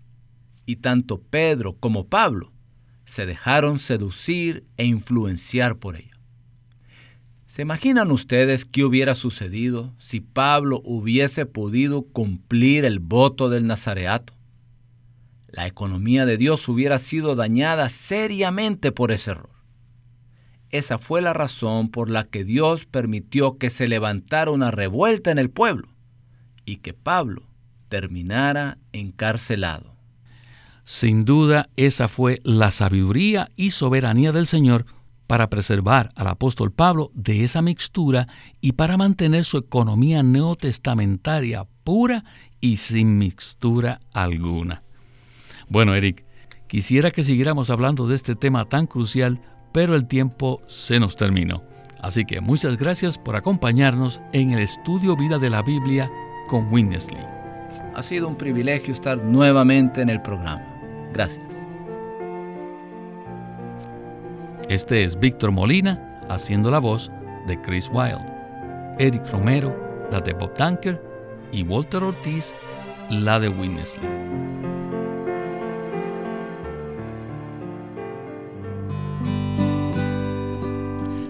y 0.65 0.77
tanto 0.77 1.21
Pedro 1.21 1.77
como 1.79 2.08
Pablo 2.08 2.51
se 3.06 3.25
dejaron 3.25 3.79
seducir 3.79 4.65
e 4.77 4.86
influenciar 4.86 5.77
por 5.77 5.95
ello. 5.95 6.17
¿Se 7.47 7.62
imaginan 7.62 8.12
ustedes 8.12 8.65
qué 8.65 8.84
hubiera 8.84 9.13
sucedido 9.13 9.93
si 9.99 10.21
Pablo 10.21 10.82
hubiese 10.84 11.45
podido 11.45 12.01
cumplir 12.01 12.86
el 12.86 12.99
voto 12.99 13.49
del 13.49 13.67
Nazareato? 13.67 14.34
La 15.53 15.67
economía 15.67 16.25
de 16.25 16.37
Dios 16.37 16.67
hubiera 16.67 16.97
sido 16.97 17.35
dañada 17.35 17.87
seriamente 17.87 18.91
por 18.91 19.11
ese 19.11 19.31
error. 19.31 19.51
Esa 20.71 20.97
fue 20.97 21.21
la 21.21 21.31
razón 21.31 21.89
por 21.89 22.09
la 22.09 22.23
que 22.23 22.43
Dios 22.43 22.85
permitió 22.85 23.59
que 23.59 23.69
se 23.69 23.87
levantara 23.87 24.49
una 24.49 24.71
revuelta 24.71 25.29
en 25.29 25.37
el 25.37 25.51
pueblo 25.51 25.89
y 26.65 26.77
que 26.77 26.95
Pablo 26.95 27.43
terminara 27.87 28.79
encarcelado. 28.93 29.95
Sin 30.85 31.23
duda, 31.23 31.69
esa 31.75 32.07
fue 32.07 32.41
la 32.43 32.71
sabiduría 32.71 33.51
y 33.55 33.69
soberanía 33.69 34.31
del 34.31 34.47
Señor 34.47 34.87
para 35.27 35.51
preservar 35.51 36.09
al 36.15 36.29
apóstol 36.29 36.71
Pablo 36.71 37.11
de 37.13 37.43
esa 37.43 37.61
mixtura 37.61 38.27
y 38.59 38.71
para 38.71 38.97
mantener 38.97 39.45
su 39.45 39.59
economía 39.59 40.23
neotestamentaria 40.23 41.67
pura 41.83 42.25
y 42.59 42.77
sin 42.77 43.19
mixtura 43.19 44.01
alguna. 44.13 44.82
Bueno, 45.73 45.95
Eric, 45.95 46.23
quisiera 46.67 47.09
que 47.09 47.23
siguiéramos 47.23 47.71
hablando 47.71 48.05
de 48.05 48.13
este 48.13 48.36
tema 48.36 48.65
tan 48.65 48.86
crucial, 48.86 49.41
pero 49.71 49.95
el 49.95 50.05
tiempo 50.05 50.62
se 50.67 50.99
nos 50.99 51.15
terminó. 51.15 51.63
Así 51.99 52.25
que 52.25 52.41
muchas 52.41 52.77
gracias 52.77 53.17
por 53.17 53.36
acompañarnos 53.36 54.21
en 54.33 54.51
el 54.51 54.59
estudio 54.59 55.15
Vida 55.15 55.39
de 55.39 55.49
la 55.49 55.63
Biblia 55.63 56.12
con 56.47 56.71
Winnesley. 56.71 57.25
Ha 57.95 58.03
sido 58.03 58.27
un 58.27 58.36
privilegio 58.36 58.93
estar 58.93 59.17
nuevamente 59.17 60.03
en 60.03 60.12
el 60.12 60.21
programa. 60.21 60.62
Gracias. 61.12 61.43
Este 64.69 65.03
es 65.03 65.19
Víctor 65.19 65.49
Molina 65.49 66.19
haciendo 66.29 66.69
la 66.69 66.77
voz 66.77 67.12
de 67.47 67.59
Chris 67.62 67.89
Wilde, 67.91 68.31
Eric 68.99 69.27
Romero, 69.31 69.75
la 70.12 70.19
de 70.19 70.33
Bob 70.33 70.53
Tanker 70.53 71.01
y 71.51 71.63
Walter 71.63 72.03
Ortiz, 72.03 72.53
la 73.09 73.39
de 73.39 73.49
Winnesley. 73.49 74.72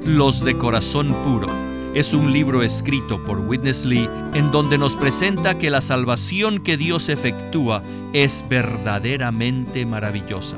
Los 0.05 0.43
de 0.43 0.57
Corazón 0.57 1.15
Puro 1.23 1.47
es 1.95 2.13
un 2.13 2.33
libro 2.33 2.61
escrito 2.61 3.23
por 3.23 3.39
Witness 3.39 3.85
Lee 3.85 4.09
en 4.33 4.51
donde 4.51 4.77
nos 4.77 4.97
presenta 4.97 5.57
que 5.57 5.69
la 5.69 5.79
salvación 5.79 6.59
que 6.59 6.75
Dios 6.75 7.07
efectúa 7.07 7.81
es 8.11 8.43
verdaderamente 8.49 9.85
maravillosa. 9.85 10.57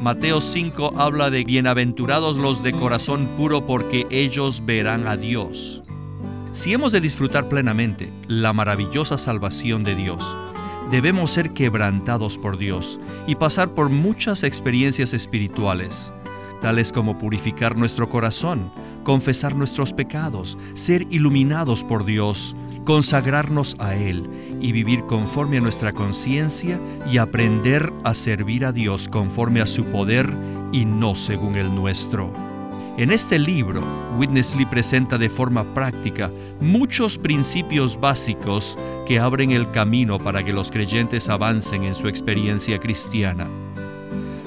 Mateo 0.00 0.40
5 0.40 0.92
habla 0.96 1.28
de 1.28 1.42
bienaventurados 1.42 2.36
los 2.36 2.62
de 2.62 2.72
corazón 2.72 3.26
puro 3.36 3.66
porque 3.66 4.06
ellos 4.10 4.64
verán 4.64 5.08
a 5.08 5.16
Dios. 5.16 5.82
Si 6.52 6.72
hemos 6.72 6.92
de 6.92 7.00
disfrutar 7.00 7.48
plenamente 7.48 8.12
la 8.28 8.52
maravillosa 8.52 9.18
salvación 9.18 9.82
de 9.82 9.96
Dios, 9.96 10.24
debemos 10.92 11.32
ser 11.32 11.52
quebrantados 11.52 12.38
por 12.38 12.56
Dios 12.56 13.00
y 13.26 13.34
pasar 13.34 13.74
por 13.74 13.88
muchas 13.88 14.44
experiencias 14.44 15.14
espirituales 15.14 16.12
tales 16.60 16.92
como 16.92 17.18
purificar 17.18 17.76
nuestro 17.76 18.08
corazón, 18.08 18.70
confesar 19.04 19.54
nuestros 19.54 19.92
pecados, 19.92 20.58
ser 20.74 21.06
iluminados 21.10 21.84
por 21.84 22.04
Dios, 22.04 22.54
consagrarnos 22.84 23.76
a 23.78 23.94
Él 23.94 24.28
y 24.60 24.72
vivir 24.72 25.04
conforme 25.04 25.58
a 25.58 25.60
nuestra 25.60 25.92
conciencia 25.92 26.80
y 27.10 27.18
aprender 27.18 27.92
a 28.04 28.14
servir 28.14 28.64
a 28.64 28.72
Dios 28.72 29.08
conforme 29.08 29.60
a 29.60 29.66
su 29.66 29.84
poder 29.84 30.34
y 30.72 30.84
no 30.84 31.14
según 31.14 31.56
el 31.56 31.74
nuestro. 31.74 32.32
En 32.98 33.12
este 33.12 33.38
libro, 33.38 33.80
Witness 34.18 34.56
Lee 34.56 34.66
presenta 34.66 35.18
de 35.18 35.28
forma 35.28 35.62
práctica 35.72 36.32
muchos 36.60 37.16
principios 37.16 38.00
básicos 38.00 38.76
que 39.06 39.20
abren 39.20 39.52
el 39.52 39.70
camino 39.70 40.18
para 40.18 40.44
que 40.44 40.52
los 40.52 40.70
creyentes 40.70 41.28
avancen 41.28 41.84
en 41.84 41.94
su 41.94 42.08
experiencia 42.08 42.80
cristiana. 42.80 43.48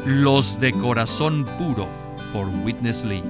Los 0.06 0.60
de 0.60 0.74
corazón 0.74 1.46
puro 1.60 1.88
por 2.34 2.48
Witness 2.66 3.06
Lee. 3.06 3.22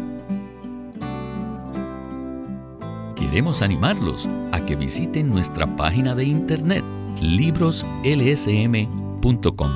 Queremos 3.17 3.62
animarlos 3.62 4.29
a 4.53 4.65
que 4.65 4.77
visiten 4.77 5.29
nuestra 5.29 5.67
página 5.75 6.15
de 6.15 6.23
internet 6.23 6.81
libroslsm.com. 7.19 9.71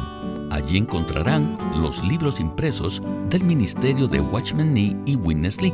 Allí 0.52 0.78
encontrarán 0.78 1.58
los 1.82 2.02
libros 2.02 2.40
impresos 2.40 3.02
del 3.30 3.44
Ministerio 3.44 4.08
de 4.08 4.22
Watchman 4.22 4.74
Nee 4.74 4.96
y 5.06 5.18
Witness 5.18 5.62
Lee, 5.62 5.74